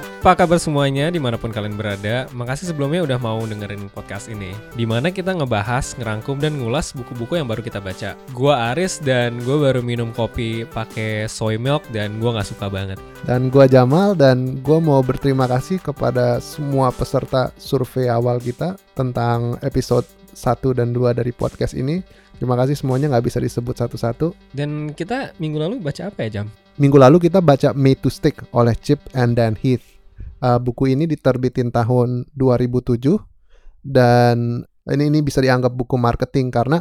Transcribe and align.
Apa 0.00 0.44
kabar 0.44 0.60
semuanya 0.60 1.08
di 1.08 1.16
mana 1.16 1.40
pun 1.40 1.48
kalian 1.48 1.80
berada? 1.80 2.28
Makasih 2.36 2.72
sebelumnya 2.72 3.04
udah 3.04 3.18
mau 3.20 3.40
dengerin 3.40 3.88
podcast 3.88 4.28
ini. 4.28 4.52
Di 4.76 4.84
mana 4.84 5.08
kita 5.08 5.32
ngebahas, 5.32 5.96
ngerangkum, 5.96 6.40
dan 6.40 6.60
ngulas 6.60 6.92
buku-buku 6.92 7.40
yang 7.40 7.48
baru 7.48 7.64
kita 7.64 7.80
baca. 7.80 8.16
Gua 8.36 8.72
Aris 8.72 9.00
dan 9.00 9.40
gue 9.40 9.56
baru 9.56 9.80
minum 9.80 10.12
kopi 10.12 10.68
pakai 10.68 11.24
soy 11.24 11.56
milk 11.56 11.88
dan 11.92 12.20
gua 12.20 12.36
nggak 12.36 12.48
suka 12.52 12.68
banget. 12.68 13.00
Dan 13.24 13.48
gua 13.48 13.64
Jamal 13.64 14.12
dan 14.12 14.60
gua 14.60 14.80
mau 14.80 15.00
berterima 15.00 15.48
kasih 15.48 15.80
kepada 15.80 16.36
semua 16.44 16.92
peserta 16.92 17.52
survei 17.56 18.12
awal 18.12 18.40
kita 18.40 18.76
tentang 18.92 19.56
episode 19.64 20.04
1 20.36 20.78
dan 20.78 20.92
2 20.92 21.16
dari 21.16 21.32
podcast 21.32 21.76
ini. 21.76 22.00
Terima 22.40 22.56
kasih 22.56 22.72
semuanya 22.72 23.12
nggak 23.12 23.28
bisa 23.28 23.36
disebut 23.36 23.76
satu-satu. 23.76 24.32
Dan 24.56 24.96
kita 24.96 25.36
minggu 25.36 25.60
lalu 25.60 25.76
baca 25.76 26.08
apa 26.08 26.24
ya 26.24 26.40
Jam? 26.40 26.46
Minggu 26.80 26.96
lalu 26.96 27.28
kita 27.28 27.44
baca 27.44 27.76
Made 27.76 28.00
to 28.00 28.08
Stick 28.08 28.40
oleh 28.56 28.72
Chip 28.80 28.96
and 29.12 29.36
Dan 29.36 29.60
Heath. 29.60 29.84
Uh, 30.40 30.56
buku 30.56 30.88
ini 30.88 31.04
diterbitin 31.04 31.68
tahun 31.68 32.24
2007 32.32 32.96
dan 33.84 34.64
ini 34.88 35.12
ini 35.12 35.20
bisa 35.20 35.44
dianggap 35.44 35.68
buku 35.76 36.00
marketing 36.00 36.48
karena 36.48 36.80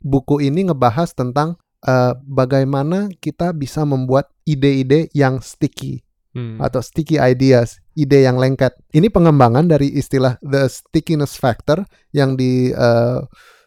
buku 0.00 0.40
ini 0.40 0.72
ngebahas 0.72 1.12
tentang 1.12 1.60
uh, 1.84 2.16
bagaimana 2.24 3.12
kita 3.20 3.52
bisa 3.52 3.84
membuat 3.84 4.32
ide-ide 4.48 5.12
yang 5.12 5.44
sticky 5.44 6.00
Hmm. 6.34 6.58
atau 6.58 6.82
sticky 6.82 7.22
ideas, 7.22 7.78
ide 7.94 8.26
yang 8.26 8.42
lengket. 8.42 8.74
Ini 8.90 9.06
pengembangan 9.06 9.70
dari 9.70 9.94
istilah 9.94 10.34
the 10.42 10.66
stickiness 10.66 11.38
factor 11.38 11.86
yang 12.10 12.34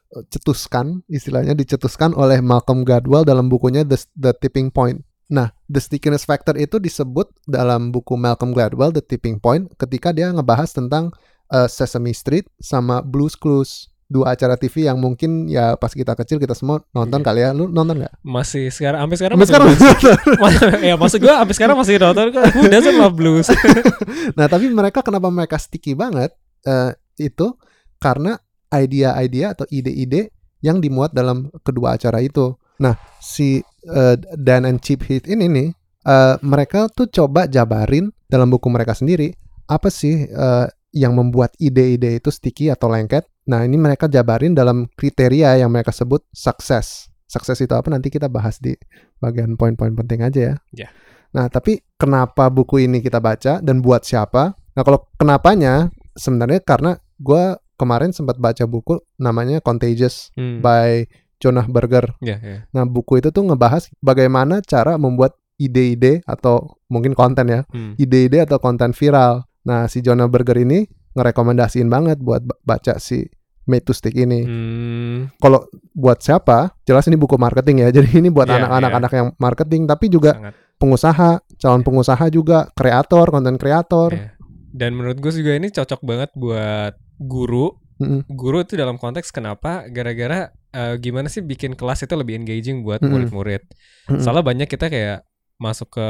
dicetuskan, 0.09 1.03
istilahnya 1.07 1.51
dicetuskan 1.51 2.13
oleh 2.13 2.39
Malcolm 2.39 2.81
Gladwell 2.81 3.23
dalam 3.23 3.47
bukunya 3.47 3.83
The, 3.83 3.97
the 4.15 4.31
Tipping 4.33 4.71
Point. 4.71 5.03
Nah, 5.27 5.51
the 5.67 5.83
stickiness 5.83 6.23
factor 6.23 6.55
itu 6.55 6.79
disebut 6.79 7.27
dalam 7.43 7.91
buku 7.91 8.15
Malcolm 8.15 8.55
Gladwell 8.55 8.95
The 8.95 9.03
Tipping 9.03 9.37
Point 9.37 9.75
ketika 9.75 10.15
dia 10.15 10.31
ngebahas 10.31 10.71
tentang 10.71 11.11
uh, 11.51 11.67
Sesame 11.67 12.15
Street 12.15 12.47
sama 12.57 13.03
Blue's 13.03 13.35
Clues 13.35 13.91
dua 14.07 14.31
acara 14.31 14.55
TV 14.55 14.87
yang 14.87 14.95
mungkin 14.95 15.51
ya 15.51 15.75
pas 15.75 15.91
kita 15.91 16.15
kecil 16.15 16.39
kita 16.39 16.55
semua 16.55 16.79
nonton 16.95 17.19
Iya. 17.19 17.27
kali 17.27 17.39
ya. 17.43 17.49
Lu 17.51 17.67
nonton 17.67 17.99
nggak? 17.99 18.23
Masih 18.23 18.71
sekarang, 18.71 19.03
sampai 19.03 19.17
sekarang 19.19 19.35
Sampai 19.35 19.67
masih 19.67 19.91
sekarang. 19.99 20.79
ya 20.87 20.95
maksud 20.95 21.19
gue 21.19 21.33
sampai 21.35 21.55
sekarang 21.59 21.75
masih 21.75 21.95
nonton 21.99 22.25
kok. 22.31 22.43
Who 22.55 22.63
doesn't 22.71 22.95
love 22.95 23.15
blues? 23.19 23.51
Nah, 24.39 24.47
tapi 24.47 24.71
mereka 24.71 25.03
kenapa 25.03 25.27
mereka 25.27 25.59
sticky 25.59 25.91
banget? 25.91 26.31
eh, 26.63 26.91
itu 27.19 27.51
karena 27.99 28.39
ide-ide 28.73 29.41
atau 29.47 29.65
ide-ide 29.69 30.31
yang 30.61 30.81
dimuat 30.81 31.13
dalam 31.13 31.53
kedua 31.61 31.95
acara 31.95 32.19
itu. 32.23 32.57
Nah, 32.81 32.97
si 33.21 33.61
eh, 33.87 34.15
Dan 34.37 34.65
and 34.69 34.81
Chip 34.81 35.05
Heath 35.05 35.25
ini 35.25 35.45
nih, 35.49 35.69
eh, 36.05 36.35
mereka 36.45 36.89
tuh 36.91 37.09
coba 37.09 37.49
jabarin 37.49 38.13
dalam 38.29 38.51
buku 38.51 38.67
mereka 38.69 38.93
sendiri 38.93 39.33
apa 39.67 39.91
sih 39.91 40.27
eh, 40.27 40.67
yang 40.95 41.13
membuat 41.13 41.53
ide-ide 41.61 42.17
itu 42.17 42.29
sticky 42.31 42.73
atau 42.73 42.89
lengket. 42.89 43.27
Nah, 43.47 43.63
ini 43.63 43.79
mereka 43.79 44.11
jabarin 44.11 44.57
dalam 44.57 44.89
kriteria 44.97 45.61
yang 45.61 45.71
mereka 45.71 45.93
sebut 45.93 46.25
sukses. 46.33 47.07
Sukses 47.27 47.59
itu 47.59 47.73
apa 47.75 47.91
nanti 47.91 48.07
kita 48.07 48.31
bahas 48.31 48.57
di 48.59 48.75
bagian 49.19 49.59
poin-poin 49.59 49.93
penting 49.93 50.23
aja 50.23 50.39
ya. 50.39 50.55
Ya. 50.75 50.89
Nah, 51.35 51.51
tapi 51.51 51.83
kenapa 51.99 52.47
buku 52.47 52.87
ini 52.87 53.03
kita 53.03 53.19
baca 53.19 53.59
dan 53.59 53.83
buat 53.83 54.07
siapa? 54.07 54.55
Nah, 54.75 54.83
kalau 54.83 55.05
kenapanya 55.19 55.91
sebenarnya 56.15 56.63
karena 56.63 56.97
gue 57.19 57.43
kemarin 57.77 58.09
sempat 58.09 58.35
baca 58.35 58.65
buku 58.65 58.97
namanya 59.15 59.61
Contagious 59.61 60.33
Hmm. 60.33 60.59
by 60.59 61.05
Jonah 61.37 61.63
Berger. 61.63 62.17
Ya, 62.19 62.37
ya. 62.37 62.57
Nah, 62.69 62.83
buku 62.83 63.17
itu 63.17 63.29
tuh 63.29 63.45
ngebahas 63.45 63.87
bagaimana 63.99 64.59
cara 64.59 64.97
membuat 64.97 65.37
ide-ide 65.55 66.21
atau 66.23 66.81
mungkin 66.87 67.13
konten 67.13 67.45
ya, 67.47 67.61
Hmm. 67.67 67.93
ide-ide 67.95 68.41
atau 68.41 68.57
konten 68.57 68.91
viral. 68.91 69.45
Nah, 69.61 69.85
si 69.85 70.01
Jonah 70.01 70.25
Berger 70.25 70.57
ini 70.59 70.85
ngerekomendasiin 71.13 71.85
banget 71.85 72.17
buat 72.17 72.41
ba- 72.41 72.57
baca 72.63 72.97
si 72.97 73.25
Made 73.65 73.83
to 73.83 73.91
Stick 73.91 74.15
ini. 74.15 74.41
Hmm. 74.41 75.17
Kalau 75.35 75.65
buat 75.91 76.17
siapa? 76.19 76.71
Jelas 76.83 77.03
ini 77.05 77.15
buku 77.15 77.35
marketing 77.35 77.83
ya. 77.83 77.89
Jadi 77.97 78.17
ini 78.17 78.29
buat 78.29 78.47
Iya, 78.47 78.63
anak-anak 78.63 78.91
anak 78.95 79.11
yang 79.11 79.27
marketing, 79.35 79.81
tapi 79.85 80.07
juga 80.07 80.31
Sangat. 80.33 80.53
pengusaha, 80.77 81.29
calon 81.57 81.81
pengusaha 81.81 82.25
juga, 82.29 82.69
kreator, 82.71 83.27
konten 83.27 83.57
kreator. 83.57 84.09
Iya. 84.09 84.29
Dan 84.71 84.93
menurut 84.93 85.17
gue 85.17 85.31
juga 85.31 85.51
ini 85.51 85.67
cocok 85.67 85.99
banget 86.01 86.29
buat 86.33 86.95
guru. 87.19 87.75
Mm-mm. 87.97 88.29
Guru 88.29 88.61
itu 88.61 88.77
dalam 88.77 89.01
konteks 89.01 89.33
kenapa? 89.33 89.89
Gara-gara 89.89 90.53
eh, 90.73 90.95
gimana 91.01 91.27
sih 91.27 91.41
bikin 91.41 91.73
kelas 91.73 92.05
itu 92.05 92.13
lebih 92.13 92.37
engaging 92.37 92.85
buat 92.85 93.01
Mm-mm. 93.01 93.09
murid-murid. 93.09 93.65
Mm-mm. 94.09 94.21
Soalnya 94.21 94.45
banyak 94.45 94.69
kita 94.69 94.87
kayak 94.87 95.25
masuk 95.57 95.97
ke 95.97 96.07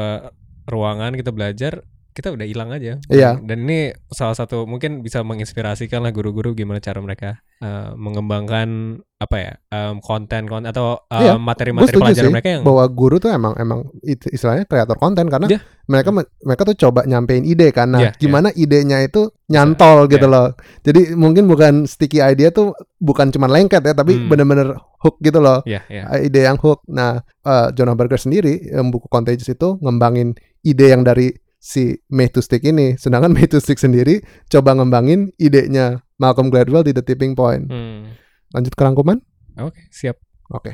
ruangan 0.68 1.16
kita 1.16 1.32
belajar 1.32 1.80
kita 2.18 2.34
udah 2.34 2.42
hilang 2.42 2.74
aja. 2.74 2.98
Iya. 3.06 3.38
Dan 3.38 3.62
ini 3.62 3.94
salah 4.10 4.34
satu 4.34 4.66
mungkin 4.66 5.00
bisa 5.00 5.22
menginspirasikan 5.22 6.02
lah 6.02 6.10
guru-guru 6.10 6.50
gimana 6.52 6.82
cara 6.82 6.98
mereka 6.98 7.38
eh, 7.58 7.94
mengembangkan 7.94 8.98
apa 9.18 9.34
ya 9.36 9.52
em, 9.68 9.98
konten 9.98 10.46
konten 10.46 10.66
atau 10.66 11.02
eh, 11.10 11.26
Iya, 11.26 11.34
materi-materi 11.38 11.90
setuju 11.90 12.02
pelajaran 12.06 12.26
sih 12.26 12.34
mereka 12.34 12.48
yang 12.54 12.62
bahwa 12.62 12.84
guru 12.86 13.18
tuh 13.18 13.30
emang 13.30 13.54
emang 13.56 13.86
istilahnya 14.06 14.62
kreator 14.62 14.94
konten 14.94 15.26
karena 15.26 15.46
Iya. 15.48 15.58
mereka 15.86 16.10
me- 16.10 16.30
mereka 16.40 16.62
tuh 16.64 16.76
coba 16.76 17.02
nyampein 17.02 17.42
ide 17.42 17.70
kan. 17.70 17.86
Nah, 17.88 17.98
Iya, 17.98 18.10
iya. 18.10 18.18
gimana 18.18 18.48
idenya 18.52 18.98
itu 19.00 19.30
nyantol 19.46 20.06
gitu 20.06 20.26
iya. 20.26 20.34
loh. 20.34 20.46
Jadi 20.82 21.14
mungkin 21.14 21.46
bukan 21.46 21.86
sticky 21.86 22.18
idea 22.20 22.50
tuh 22.50 22.74
bukan 22.98 23.30
cuma 23.30 23.46
lengket 23.46 23.82
ya, 23.82 23.94
tapi 23.94 24.18
Hmm. 24.18 24.26
bener-bener 24.26 24.74
hook 24.98 25.18
gitu 25.18 25.38
loh. 25.38 25.62
ya 25.64 25.82
Eh, 25.86 26.26
Ide 26.26 26.42
yang 26.44 26.58
hook. 26.58 26.82
Nah, 26.86 27.18
eh, 27.22 27.66
Jonah 27.72 27.94
Berger 27.94 28.18
sendiri 28.18 28.70
yang 28.70 28.90
buku 28.90 29.06
Contagious 29.06 29.48
itu 29.48 29.78
ngembangin 29.78 30.34
ide 30.62 30.90
yang 30.90 31.02
dari 31.02 31.30
si 31.58 31.98
Made 32.08 32.34
to 32.34 32.40
Stick 32.40 32.64
ini. 32.64 32.94
Sedangkan 32.96 33.34
Made 33.36 33.52
to 33.52 33.60
Stick 33.60 33.82
sendiri 33.82 34.22
coba 34.48 34.74
ngembangin 34.78 35.34
idenya 35.36 36.06
Malcolm 36.16 36.48
Gladwell 36.48 36.86
di 36.86 36.94
The 36.94 37.04
Tipping 37.04 37.34
Point. 37.34 37.68
Hmm. 37.68 38.14
Lanjut 38.54 38.72
ke 38.72 38.82
rangkuman? 38.82 39.20
Oke 39.60 39.90
siap. 39.92 40.16
Oke. 40.48 40.72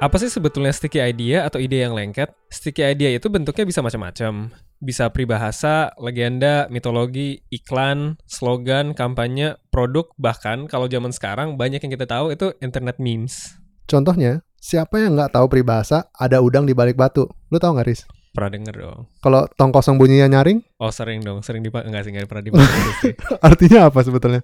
Apa 0.00 0.16
sih 0.16 0.32
sebetulnya 0.32 0.72
sticky 0.72 0.96
idea 0.96 1.44
atau 1.44 1.60
ide 1.60 1.84
yang 1.84 1.92
lengket? 1.92 2.32
Sticky 2.48 2.96
idea 2.96 3.12
itu 3.12 3.28
bentuknya 3.28 3.68
bisa 3.68 3.84
macam-macam. 3.84 4.48
Bisa 4.80 5.12
peribahasa, 5.12 5.92
legenda, 6.00 6.72
mitologi, 6.72 7.44
iklan, 7.52 8.16
slogan, 8.24 8.96
kampanye, 8.96 9.60
produk, 9.68 10.08
bahkan 10.16 10.64
kalau 10.72 10.88
zaman 10.88 11.12
sekarang 11.12 11.60
banyak 11.60 11.84
yang 11.84 11.92
kita 11.92 12.08
tahu 12.08 12.32
itu 12.32 12.56
internet 12.64 12.96
memes. 12.96 13.60
Contohnya, 13.84 14.40
siapa 14.60 15.00
yang 15.00 15.16
nggak 15.16 15.32
tahu 15.34 15.48
peribahasa 15.48 16.12
ada 16.12 16.44
udang 16.44 16.68
di 16.68 16.76
balik 16.76 16.94
batu? 16.94 17.26
Lu 17.48 17.56
tahu 17.56 17.74
nggak, 17.74 17.88
Riz? 17.88 18.04
Pernah 18.30 18.50
denger 18.54 18.74
dong? 18.78 19.10
Kalau 19.18 19.42
tong 19.58 19.74
kosong 19.74 19.98
bunyinya 19.98 20.30
nyaring, 20.30 20.62
Oh 20.78 20.94
sering 20.94 21.18
dong, 21.18 21.42
sering 21.42 21.66
dipakai 21.66 21.90
enggak 21.90 22.06
sih 22.06 22.14
enggak 22.14 22.30
pernah 22.30 22.44
dipakai 22.46 23.18
artinya 23.50 23.90
apa 23.90 23.98
sebetulnya? 24.06 24.40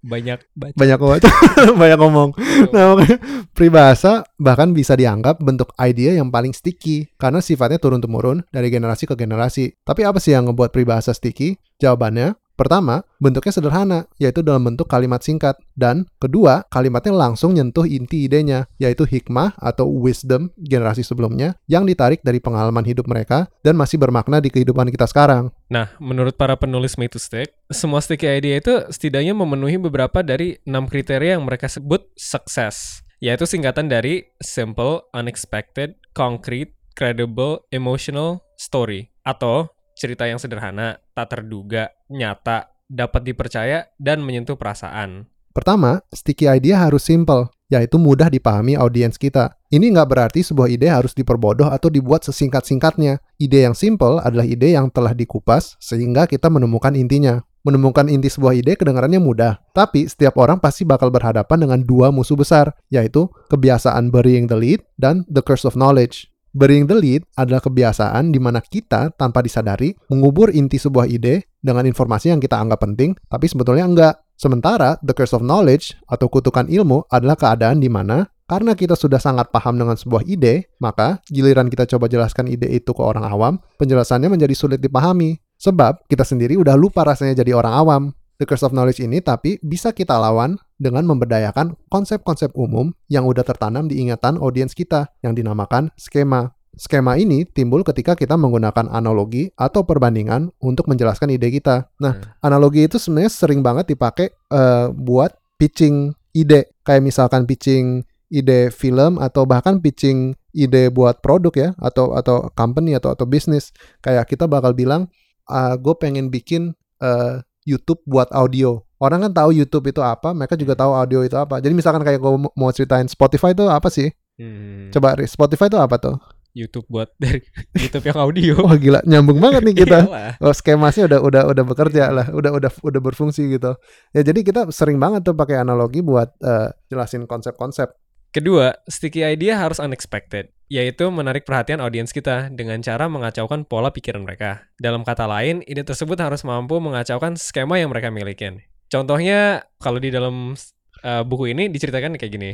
Banyak 0.00 0.48
baca. 0.56 0.72
Banyak 0.72 0.96
ngomong. 0.96 1.20
banyak 1.84 1.98
ngomong. 2.00 2.30
Nah, 2.72 2.96
makanya 2.96 3.18
peribahasa 3.52 4.24
bahkan 4.40 4.72
bisa 4.72 4.96
dianggap 4.96 5.44
bentuk 5.44 5.76
idea 5.76 6.16
yang 6.16 6.32
paling 6.32 6.56
sticky 6.56 7.12
karena 7.20 7.44
sifatnya 7.44 7.76
turun-temurun 7.76 8.48
dari 8.48 8.72
generasi 8.72 9.04
ke 9.04 9.12
generasi. 9.12 9.76
Tapi 9.84 10.08
apa 10.08 10.16
sih 10.24 10.32
yang 10.32 10.48
ngebuat 10.48 10.72
peribahasa 10.72 11.12
sticky? 11.12 11.60
Jawabannya, 11.84 12.32
pertama, 12.58 13.06
bentuknya 13.22 13.54
sederhana, 13.54 14.10
yaitu 14.18 14.42
dalam 14.42 14.66
bentuk 14.66 14.90
kalimat 14.90 15.22
singkat. 15.22 15.54
Dan 15.78 16.10
kedua, 16.18 16.66
kalimatnya 16.66 17.14
langsung 17.14 17.54
nyentuh 17.54 17.86
inti 17.86 18.26
idenya, 18.26 18.66
yaitu 18.82 19.06
hikmah 19.06 19.54
atau 19.62 19.86
wisdom 19.86 20.50
generasi 20.58 21.06
sebelumnya 21.06 21.54
yang 21.70 21.86
ditarik 21.86 22.18
dari 22.26 22.42
pengalaman 22.42 22.82
hidup 22.82 23.06
mereka 23.06 23.46
dan 23.62 23.78
masih 23.78 24.02
bermakna 24.02 24.42
di 24.42 24.50
kehidupan 24.50 24.90
kita 24.90 25.06
sekarang. 25.06 25.54
Nah, 25.70 25.94
menurut 26.02 26.34
para 26.34 26.58
penulis 26.58 26.98
Made 26.98 27.14
to 27.14 27.22
Stick, 27.22 27.54
semua 27.70 28.02
sticky 28.02 28.26
idea 28.26 28.58
itu 28.58 28.74
setidaknya 28.90 29.38
memenuhi 29.38 29.78
beberapa 29.78 30.26
dari 30.26 30.58
enam 30.66 30.90
kriteria 30.90 31.38
yang 31.38 31.46
mereka 31.46 31.70
sebut 31.70 32.10
sukses, 32.18 33.06
yaitu 33.22 33.46
singkatan 33.46 33.86
dari 33.86 34.26
simple, 34.42 35.06
unexpected, 35.14 35.94
concrete, 36.16 36.74
credible, 36.98 37.62
emotional, 37.70 38.42
story, 38.58 39.06
atau 39.22 39.70
cerita 39.98 40.26
yang 40.30 40.38
sederhana, 40.38 41.02
tak 41.18 41.34
terduga, 41.34 41.90
nyata, 42.06 42.70
dapat 42.86 43.26
dipercaya, 43.26 43.90
dan 43.98 44.22
menyentuh 44.22 44.54
perasaan. 44.54 45.26
Pertama, 45.50 45.98
sticky 46.14 46.46
idea 46.46 46.78
harus 46.78 47.02
simple, 47.02 47.50
yaitu 47.66 47.98
mudah 47.98 48.30
dipahami 48.30 48.78
audiens 48.78 49.18
kita. 49.18 49.58
Ini 49.66 49.90
nggak 49.90 50.06
berarti 50.06 50.46
sebuah 50.46 50.70
ide 50.70 50.86
harus 50.86 51.18
diperbodoh 51.18 51.66
atau 51.66 51.90
dibuat 51.90 52.22
sesingkat-singkatnya. 52.22 53.18
Ide 53.42 53.66
yang 53.66 53.74
simple 53.74 54.22
adalah 54.22 54.46
ide 54.46 54.78
yang 54.78 54.86
telah 54.94 55.10
dikupas 55.10 55.74
sehingga 55.82 56.30
kita 56.30 56.46
menemukan 56.46 56.94
intinya. 56.94 57.42
Menemukan 57.66 58.06
inti 58.06 58.30
sebuah 58.30 58.54
ide 58.54 58.78
kedengarannya 58.78 59.18
mudah, 59.18 59.58
tapi 59.74 60.06
setiap 60.06 60.38
orang 60.38 60.62
pasti 60.62 60.86
bakal 60.86 61.10
berhadapan 61.10 61.66
dengan 61.66 61.82
dua 61.82 62.14
musuh 62.14 62.38
besar, 62.38 62.70
yaitu 62.88 63.26
kebiasaan 63.50 64.14
burying 64.14 64.46
the 64.46 64.54
lead 64.54 64.80
dan 64.94 65.26
the 65.26 65.42
curse 65.42 65.66
of 65.66 65.74
knowledge. 65.74 66.30
Burying 66.58 66.90
the 66.90 66.98
lead 66.98 67.22
adalah 67.38 67.62
kebiasaan 67.62 68.34
di 68.34 68.42
mana 68.42 68.58
kita 68.58 69.14
tanpa 69.14 69.46
disadari 69.46 69.94
mengubur 70.10 70.50
inti 70.50 70.74
sebuah 70.74 71.06
ide 71.06 71.46
dengan 71.62 71.86
informasi 71.86 72.34
yang 72.34 72.42
kita 72.42 72.58
anggap 72.58 72.82
penting, 72.82 73.14
tapi 73.30 73.46
sebetulnya 73.46 73.86
enggak. 73.86 74.18
Sementara 74.34 74.98
the 75.06 75.14
curse 75.14 75.38
of 75.38 75.46
knowledge 75.46 75.94
atau 76.10 76.26
kutukan 76.26 76.66
ilmu 76.66 77.06
adalah 77.14 77.38
keadaan 77.38 77.78
di 77.78 77.86
mana 77.86 78.26
karena 78.50 78.74
kita 78.74 78.98
sudah 78.98 79.22
sangat 79.22 79.54
paham 79.54 79.78
dengan 79.78 79.94
sebuah 79.94 80.26
ide, 80.26 80.66
maka 80.82 81.22
giliran 81.30 81.70
kita 81.70 81.86
coba 81.94 82.10
jelaskan 82.10 82.50
ide 82.50 82.66
itu 82.74 82.90
ke 82.90 83.02
orang 83.06 83.30
awam, 83.30 83.62
penjelasannya 83.78 84.26
menjadi 84.26 84.54
sulit 84.58 84.82
dipahami. 84.82 85.38
Sebab 85.62 86.10
kita 86.10 86.26
sendiri 86.26 86.58
udah 86.58 86.74
lupa 86.74 87.06
rasanya 87.06 87.38
jadi 87.38 87.54
orang 87.54 87.74
awam. 87.74 88.02
The 88.38 88.46
Curse 88.46 88.70
of 88.70 88.74
Knowledge 88.74 89.02
ini 89.02 89.18
tapi 89.18 89.58
bisa 89.62 89.90
kita 89.90 90.14
lawan 90.14 90.58
dengan 90.78 91.04
memberdayakan 91.04 91.74
konsep-konsep 91.90 92.54
umum 92.54 92.94
yang 93.10 93.26
udah 93.26 93.42
tertanam 93.42 93.90
di 93.90 93.98
ingatan 93.98 94.38
audiens 94.38 94.72
kita 94.72 95.10
yang 95.20 95.34
dinamakan 95.34 95.90
skema. 95.98 96.54
Skema 96.78 97.18
ini 97.18 97.42
timbul 97.42 97.82
ketika 97.82 98.14
kita 98.14 98.38
menggunakan 98.38 98.86
analogi 98.94 99.50
atau 99.58 99.82
perbandingan 99.82 100.54
untuk 100.62 100.86
menjelaskan 100.86 101.34
ide 101.34 101.50
kita. 101.50 101.90
Nah, 101.98 102.38
analogi 102.38 102.86
itu 102.86 103.02
sebenarnya 103.02 103.34
sering 103.34 103.66
banget 103.66 103.90
dipakai 103.90 104.30
uh, 104.54 104.94
buat 104.94 105.34
pitching 105.58 106.14
ide. 106.38 106.70
Kayak 106.86 107.02
misalkan 107.02 107.50
pitching 107.50 108.06
ide 108.30 108.70
film 108.70 109.18
atau 109.18 109.42
bahkan 109.42 109.82
pitching 109.82 110.38
ide 110.54 110.92
buat 110.94 111.18
produk 111.18 111.52
ya 111.54 111.68
atau 111.82 112.14
atau 112.14 112.46
company 112.54 112.94
atau 112.94 113.12
atau 113.12 113.24
bisnis 113.24 113.72
kayak 114.04 114.28
kita 114.28 114.44
bakal 114.44 114.76
bilang 114.76 115.08
uh, 115.48 115.74
gue 115.74 115.94
pengen 115.96 116.28
bikin 116.28 116.76
uh, 117.00 117.40
YouTube 117.64 118.00
buat 118.04 118.28
audio 118.32 118.87
orang 118.98 119.28
kan 119.28 119.32
tahu 119.34 119.50
YouTube 119.54 119.90
itu 119.90 120.02
apa 120.02 120.34
mereka 120.34 120.54
juga 120.58 120.74
tahu 120.74 120.92
audio 120.94 121.22
itu 121.22 121.34
apa 121.38 121.62
jadi 121.62 121.74
misalkan 121.74 122.02
kayak 122.02 122.18
gue 122.18 122.32
mau 122.54 122.70
ceritain 122.74 123.06
Spotify 123.06 123.54
itu 123.54 123.64
apa 123.66 123.88
sih 123.88 124.10
hmm. 124.38 124.94
coba 124.94 125.14
Spotify 125.26 125.66
itu 125.70 125.78
apa 125.78 125.96
tuh 125.98 126.16
YouTube 126.56 126.90
buat 126.90 127.12
dari 127.20 127.38
YouTube 127.86 128.10
yang 128.10 128.18
audio. 128.18 128.54
Wah 128.64 128.74
oh, 128.74 128.76
gila, 128.80 129.00
nyambung 129.06 129.38
banget 129.38 129.62
nih 129.62 129.84
kita. 129.84 130.10
oh, 130.42 130.50
skemanya 130.50 131.06
udah 131.06 131.20
udah 131.22 131.42
udah 131.54 131.64
bekerja 131.64 132.10
lah, 132.10 132.26
udah 132.34 132.50
udah 132.56 132.70
udah 132.82 133.00
berfungsi 133.04 133.46
gitu. 133.54 133.78
Ya 134.10 134.26
jadi 134.26 134.40
kita 134.42 134.72
sering 134.74 134.98
banget 134.98 135.22
tuh 135.22 135.38
pakai 135.38 135.62
analogi 135.62 136.02
buat 136.02 136.34
uh, 136.42 136.72
jelasin 136.90 137.30
konsep-konsep. 137.30 137.94
Kedua, 138.28 138.76
sticky 138.84 139.24
idea 139.24 139.56
harus 139.56 139.80
unexpected, 139.80 140.52
yaitu 140.68 141.08
menarik 141.08 141.48
perhatian 141.48 141.80
audiens 141.80 142.12
kita 142.12 142.52
dengan 142.52 142.84
cara 142.84 143.08
mengacaukan 143.08 143.64
pola 143.64 143.88
pikiran 143.88 144.20
mereka. 144.20 144.68
Dalam 144.76 145.00
kata 145.00 145.24
lain, 145.24 145.64
ide 145.64 145.80
tersebut 145.80 146.20
harus 146.20 146.44
mampu 146.44 146.76
mengacaukan 146.76 147.40
skema 147.40 147.80
yang 147.80 147.88
mereka 147.88 148.12
miliki. 148.12 148.52
Contohnya, 148.88 149.68
kalau 149.78 150.00
di 150.00 150.08
dalam 150.08 150.56
uh, 151.04 151.22
buku 151.24 151.52
ini 151.52 151.68
diceritakan 151.68 152.16
kayak 152.16 152.32
gini. 152.32 152.52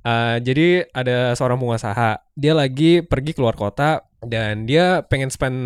Uh, 0.00 0.40
jadi 0.40 0.88
ada 0.96 1.36
seorang 1.36 1.60
pengusaha, 1.60 2.24
dia 2.32 2.52
lagi 2.56 3.04
pergi 3.04 3.36
keluar 3.36 3.52
kota 3.52 4.08
dan 4.24 4.64
dia 4.64 5.04
pengen 5.04 5.28
spend 5.28 5.58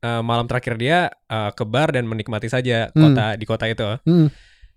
uh, 0.00 0.24
malam 0.24 0.48
terakhir 0.48 0.80
dia 0.80 1.12
uh, 1.28 1.52
ke 1.52 1.68
bar 1.68 1.92
dan 1.92 2.08
menikmati 2.08 2.48
saja 2.48 2.88
hmm. 2.92 2.96
kota 2.96 3.26
di 3.36 3.44
kota 3.44 3.64
itu. 3.68 3.88
Hmm 4.08 4.32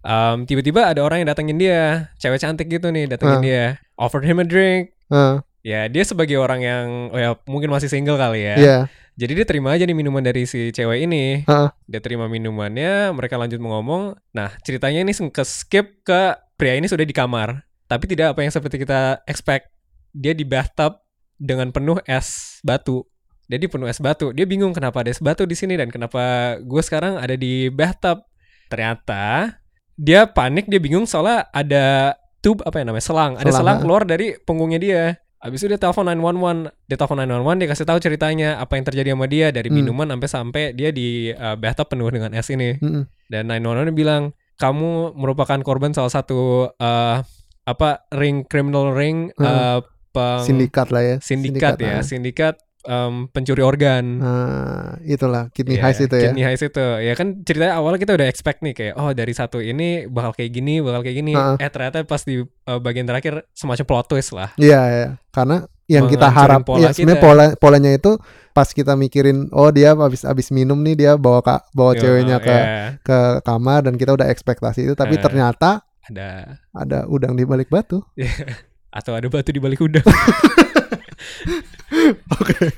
um, 0.08 0.38
tiba-tiba 0.48 0.88
ada 0.88 1.04
orang 1.04 1.24
yang 1.24 1.30
datengin 1.30 1.58
dia, 1.60 2.12
cewek 2.18 2.40
cantik 2.42 2.68
gitu 2.72 2.90
nih 2.90 3.12
datengin 3.12 3.40
uh. 3.40 3.44
dia, 3.44 3.64
offered 4.00 4.24
him 4.24 4.40
a 4.40 4.46
drink. 4.48 4.96
Uh. 5.12 5.44
Ya 5.66 5.92
dia 5.92 6.04
sebagai 6.08 6.40
orang 6.40 6.64
yang 6.64 6.86
oh 7.12 7.20
ya 7.20 7.36
mungkin 7.44 7.68
masih 7.68 7.92
single 7.92 8.16
kali 8.16 8.48
ya. 8.48 8.56
Yeah. 8.56 8.82
Jadi 9.18 9.32
dia 9.34 9.46
terima 9.50 9.74
aja 9.74 9.82
nih 9.82 9.98
minuman 9.98 10.22
dari 10.22 10.46
si 10.46 10.70
cewek 10.70 11.10
ini. 11.10 11.42
Uh. 11.50 11.74
Dia 11.90 11.98
terima 11.98 12.30
minumannya, 12.30 13.10
mereka 13.18 13.42
lanjut 13.42 13.58
mengomong. 13.58 14.14
Nah 14.38 14.54
ceritanya 14.62 15.02
ini 15.02 15.12
ke 15.34 15.42
skip 15.42 16.06
ke 16.06 16.38
pria 16.54 16.78
ini 16.78 16.86
sudah 16.86 17.02
di 17.02 17.18
kamar, 17.18 17.66
tapi 17.90 18.06
tidak 18.06 18.38
apa 18.38 18.46
yang 18.46 18.54
seperti 18.54 18.86
kita 18.86 19.26
expect. 19.26 19.74
Dia 20.14 20.38
di 20.38 20.46
bathtub 20.46 21.02
dengan 21.42 21.74
penuh 21.74 21.98
es 22.06 22.62
batu. 22.62 23.10
Jadi 23.50 23.66
penuh 23.66 23.90
es 23.90 23.98
batu. 23.98 24.30
Dia 24.38 24.46
bingung 24.46 24.70
kenapa 24.70 25.02
ada 25.02 25.10
es 25.10 25.18
batu 25.18 25.50
di 25.50 25.58
sini 25.58 25.74
dan 25.74 25.90
kenapa 25.90 26.56
gue 26.62 26.82
sekarang 26.86 27.18
ada 27.18 27.34
di 27.34 27.74
bathtub. 27.74 28.22
Ternyata 28.70 29.58
dia 29.98 30.30
panik 30.30 30.70
dia 30.70 30.78
bingung 30.78 31.10
soalnya 31.10 31.50
ada 31.50 32.14
tube 32.46 32.62
apa 32.62 32.78
ya 32.78 32.86
namanya 32.86 33.02
selang, 33.02 33.34
selang 33.34 33.42
ada 33.42 33.50
selang 33.50 33.78
keluar 33.82 34.06
dari 34.06 34.38
punggungnya 34.38 34.78
dia 34.78 35.04
Abis 35.38 35.62
itu 35.62 35.70
dia 35.70 35.78
telepon 35.78 36.10
911, 36.10 36.74
dia 36.90 36.98
telepon 36.98 37.18
911 37.22 37.62
dia 37.62 37.68
kasih 37.70 37.86
tahu 37.86 38.00
ceritanya 38.02 38.50
apa 38.58 38.74
yang 38.74 38.86
terjadi 38.90 39.10
sama 39.14 39.26
dia 39.30 39.48
dari 39.54 39.70
hmm. 39.70 39.78
minuman 39.78 40.08
sampai 40.18 40.30
sampai 40.30 40.64
dia 40.74 40.90
di 40.90 41.30
uh, 41.30 41.54
bathtub 41.54 41.88
penuh 41.94 42.10
dengan 42.10 42.34
es 42.34 42.50
ini. 42.50 42.74
Hmm. 42.82 43.06
Dan 43.30 43.54
911 43.54 43.94
bilang 43.94 44.34
kamu 44.58 45.14
merupakan 45.14 45.62
korban 45.62 45.94
salah 45.94 46.10
satu 46.10 46.74
uh, 46.74 47.22
apa 47.68 47.90
ring 48.18 48.50
criminal 48.50 48.98
ring 48.98 49.30
hmm. 49.38 49.46
uh, 49.46 49.80
peng, 50.10 50.42
sindikat 50.42 50.90
lah 50.90 51.04
ya. 51.06 51.16
Sindikat, 51.22 51.78
sindikat 51.78 51.86
ya, 51.86 51.96
sindikat 52.02 52.56
um, 52.88 53.28
pencuri 53.28 53.60
organ. 53.62 54.24
Nah, 54.24 54.96
itulah 55.04 55.52
kidney 55.52 55.76
yeah, 55.78 55.86
heist 55.86 56.08
itu 56.08 56.16
ya. 56.16 56.32
Kidney 56.32 56.44
heist 56.48 56.64
itu. 56.64 56.88
Ya 57.04 57.14
kan 57.14 57.44
ceritanya 57.44 57.76
awalnya 57.78 58.00
kita 58.00 58.16
udah 58.16 58.28
expect 58.32 58.64
nih 58.64 58.74
kayak 58.74 58.94
oh 58.96 59.12
dari 59.12 59.36
satu 59.36 59.60
ini 59.60 60.08
bakal 60.08 60.34
kayak 60.34 60.52
gini, 60.56 60.80
bakal 60.80 61.04
kayak 61.04 61.18
gini. 61.20 61.34
Uh. 61.36 61.60
Eh 61.60 61.70
ternyata 61.70 62.08
pas 62.08 62.24
di 62.24 62.42
uh, 62.42 62.80
bagian 62.80 63.06
terakhir 63.06 63.46
semacam 63.52 63.86
plot 63.86 64.06
twist 64.08 64.32
lah. 64.32 64.50
Iya, 64.56 64.72
yeah, 64.72 64.86
yeah. 64.88 65.10
karena 65.36 65.68
yang 65.88 66.12
kita 66.12 66.28
harap 66.28 66.68
pola 66.68 66.84
ya 66.84 66.92
sebenarnya 66.92 67.24
pola 67.24 67.46
polanya 67.56 67.96
itu 67.96 68.20
pas 68.52 68.68
kita 68.68 69.00
mikirin 69.00 69.48
oh 69.56 69.72
dia 69.72 69.96
habis 69.96 70.28
habis 70.28 70.52
minum 70.52 70.76
nih 70.84 71.00
dia 71.00 71.12
bawa 71.16 71.40
kak 71.40 71.72
bawa 71.72 71.96
Yo, 71.96 72.04
ceweknya 72.04 72.44
ke 72.44 72.52
yeah. 72.52 73.00
ke 73.00 73.40
kamar 73.48 73.88
dan 73.88 73.96
kita 73.96 74.12
udah 74.12 74.28
ekspektasi 74.28 74.84
itu 74.84 75.00
tapi 75.00 75.16
uh, 75.16 75.24
ternyata 75.24 75.88
ada 76.08 76.60
ada 76.72 77.04
udang 77.08 77.36
di 77.36 77.44
balik 77.44 77.68
batu. 77.68 78.00
Atau 78.98 79.14
ada 79.14 79.28
batu 79.28 79.52
di 79.52 79.60
balik 79.60 79.84
udang. 79.84 80.08
Oke. 82.40 82.74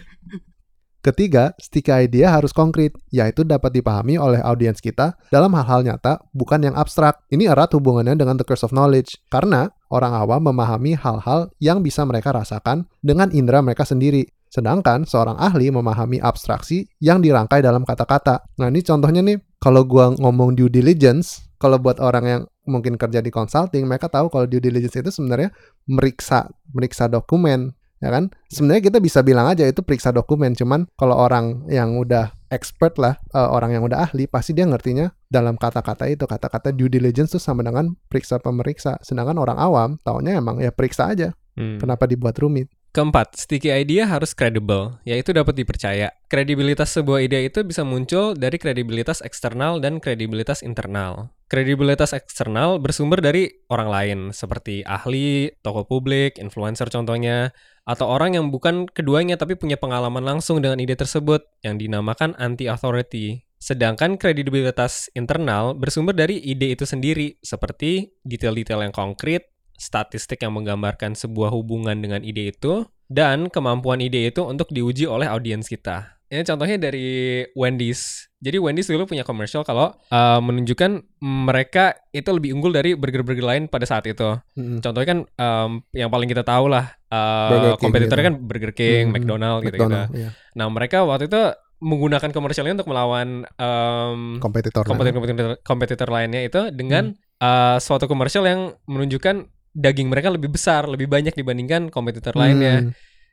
Ketiga, 0.99 1.55
sticky 1.55 2.11
idea 2.11 2.27
harus 2.27 2.51
konkret, 2.51 2.91
yaitu 3.07 3.47
dapat 3.47 3.71
dipahami 3.71 4.19
oleh 4.19 4.43
audiens 4.43 4.83
kita 4.83 5.15
dalam 5.31 5.55
hal-hal 5.55 5.79
nyata, 5.79 6.19
bukan 6.35 6.59
yang 6.59 6.75
abstrak. 6.75 7.23
Ini 7.31 7.55
erat 7.55 7.71
hubungannya 7.71 8.19
dengan 8.19 8.35
the 8.35 8.43
curse 8.43 8.67
of 8.67 8.75
knowledge, 8.75 9.15
karena 9.31 9.71
orang 9.87 10.11
awam 10.11 10.51
memahami 10.51 10.99
hal-hal 10.99 11.47
yang 11.63 11.79
bisa 11.79 12.03
mereka 12.03 12.35
rasakan 12.35 12.83
dengan 12.99 13.31
indera 13.31 13.63
mereka 13.63 13.87
sendiri. 13.87 14.27
Sedangkan 14.51 15.07
seorang 15.07 15.39
ahli 15.39 15.71
memahami 15.71 16.19
abstraksi 16.19 16.83
yang 16.99 17.23
dirangkai 17.23 17.63
dalam 17.63 17.87
kata-kata. 17.87 18.43
Nah 18.59 18.67
ini 18.67 18.83
contohnya 18.83 19.23
nih, 19.23 19.39
kalau 19.55 19.87
gua 19.87 20.11
ngomong 20.11 20.57
due 20.57 20.67
diligence, 20.67 21.47
kalau 21.63 21.79
buat 21.79 22.03
orang 22.03 22.25
yang 22.27 22.41
mungkin 22.67 22.99
kerja 22.99 23.23
di 23.23 23.31
consulting, 23.31 23.87
mereka 23.87 24.11
tahu 24.11 24.27
kalau 24.27 24.51
due 24.51 24.59
diligence 24.59 24.99
itu 24.99 25.15
sebenarnya 25.15 25.53
meriksa 25.87 26.51
meriksa 26.75 27.07
dokumen, 27.07 27.71
ya 27.99 28.09
kan 28.11 28.31
sebenarnya 28.47 28.83
kita 28.91 28.99
bisa 29.03 29.19
bilang 29.21 29.47
aja 29.51 29.67
itu 29.67 29.83
periksa 29.83 30.15
dokumen 30.15 30.55
cuman 30.55 30.87
kalau 30.95 31.19
orang 31.19 31.67
yang 31.67 31.99
udah 31.99 32.31
expert 32.49 32.95
lah 32.97 33.19
uh, 33.35 33.51
orang 33.51 33.75
yang 33.75 33.83
udah 33.85 34.09
ahli 34.09 34.25
pasti 34.25 34.55
dia 34.55 34.65
ngertinya 34.65 35.11
dalam 35.27 35.59
kata-kata 35.59 36.07
itu 36.07 36.23
kata-kata 36.25 36.71
due 36.71 36.89
diligence 36.89 37.35
tuh 37.35 37.43
sama 37.43 37.61
dengan 37.61 37.93
periksa 38.07 38.39
pemeriksa 38.39 38.97
sedangkan 39.03 39.37
orang 39.37 39.59
awam 39.59 39.89
taunya 40.01 40.39
emang 40.39 40.63
ya 40.63 40.71
periksa 40.71 41.11
aja 41.11 41.35
hmm. 41.59 41.83
kenapa 41.83 42.07
dibuat 42.07 42.39
rumit 42.39 42.71
Keempat, 42.89 43.37
sticky 43.37 43.69
idea 43.69 44.09
harus 44.09 44.33
credible, 44.33 44.97
yaitu 45.05 45.29
dapat 45.29 45.53
dipercaya. 45.53 46.09
Kredibilitas 46.25 46.89
sebuah 46.89 47.21
ide 47.21 47.45
itu 47.45 47.61
bisa 47.61 47.85
muncul 47.85 48.33
dari 48.33 48.57
kredibilitas 48.57 49.21
eksternal 49.21 49.77
dan 49.77 50.01
kredibilitas 50.01 50.65
internal. 50.65 51.29
Kredibilitas 51.45 52.17
eksternal 52.17 52.81
bersumber 52.81 53.21
dari 53.21 53.61
orang 53.69 53.89
lain, 53.93 54.19
seperti 54.33 54.81
ahli, 54.89 55.53
tokoh 55.61 55.85
publik, 55.85 56.41
influencer 56.41 56.89
contohnya, 56.89 57.53
atau 57.89 58.05
orang 58.05 58.37
yang 58.37 58.53
bukan 58.53 58.85
keduanya 58.85 59.33
tapi 59.33 59.57
punya 59.57 59.73
pengalaman 59.73 60.21
langsung 60.21 60.61
dengan 60.61 60.77
ide 60.77 60.93
tersebut, 60.93 61.41
yang 61.65 61.81
dinamakan 61.81 62.37
anti-authority. 62.37 63.49
Sedangkan 63.57 64.21
kredibilitas 64.21 65.09
internal 65.17 65.73
bersumber 65.73 66.13
dari 66.13 66.37
ide 66.37 66.77
itu 66.77 66.85
sendiri, 66.85 67.41
seperti 67.41 68.13
detail-detail 68.21 68.85
yang 68.85 68.93
konkret, 68.93 69.49
statistik 69.73 70.45
yang 70.45 70.53
menggambarkan 70.53 71.17
sebuah 71.17 71.49
hubungan 71.49 71.97
dengan 71.97 72.21
ide 72.21 72.53
itu, 72.53 72.85
dan 73.09 73.49
kemampuan 73.49 74.05
ide 74.05 74.29
itu 74.29 74.45
untuk 74.45 74.69
diuji 74.69 75.09
oleh 75.09 75.25
audiens 75.25 75.65
kita. 75.65 76.18
Ini 76.29 76.45
contohnya 76.45 76.77
dari 76.77 77.41
Wendy's. 77.57 78.29
Jadi 78.37 78.61
Wendy's 78.61 78.85
dulu 78.85 79.09
punya 79.09 79.25
komersial 79.25 79.65
kalau 79.65 79.91
uh, 80.13 80.39
menunjukkan 80.39 81.03
mereka 81.25 81.97
itu 82.13 82.29
lebih 82.29 82.53
unggul 82.53 82.71
dari 82.71 82.93
burger-burger 82.93 83.43
lain 83.43 83.63
pada 83.65 83.83
saat 83.89 84.05
itu. 84.05 84.37
Mm-hmm. 84.55 84.79
Contohnya 84.79 85.07
kan 85.09 85.19
um, 85.25 85.71
yang 85.91 86.07
paling 86.13 86.29
kita 86.29 86.45
tahu 86.45 86.69
lah 86.69 86.93
uh, 87.09 87.75
kompetitornya 87.81 88.29
gitu. 88.29 88.29
kan 88.29 88.35
Burger 88.45 88.71
King, 88.77 89.09
mm-hmm. 89.09 89.25
McDonald 89.25 89.59
gitu-gitu. 89.65 89.99
Yeah. 90.15 90.31
Nah 90.53 90.69
mereka 90.69 91.01
waktu 91.03 91.27
itu 91.27 91.41
menggunakan 91.81 92.29
komersialnya 92.29 92.79
untuk 92.79 92.91
melawan 92.91 93.47
um, 93.55 94.37
kompetitor 94.43 94.83
kompetitor, 94.83 95.15
kompetitor 95.15 95.51
kompetitor 95.63 96.07
lainnya 96.11 96.43
itu 96.43 96.61
dengan 96.75 97.15
mm. 97.15 97.39
uh, 97.39 97.77
suatu 97.79 98.03
komersial 98.05 98.43
yang 98.43 98.75
menunjukkan 98.85 99.47
daging 99.73 100.11
mereka 100.11 100.33
lebih 100.33 100.51
besar, 100.51 100.85
lebih 100.89 101.07
banyak 101.07 101.33
dibandingkan 101.37 101.93
kompetitor 101.93 102.33
hmm. 102.35 102.41
lainnya. 102.41 102.75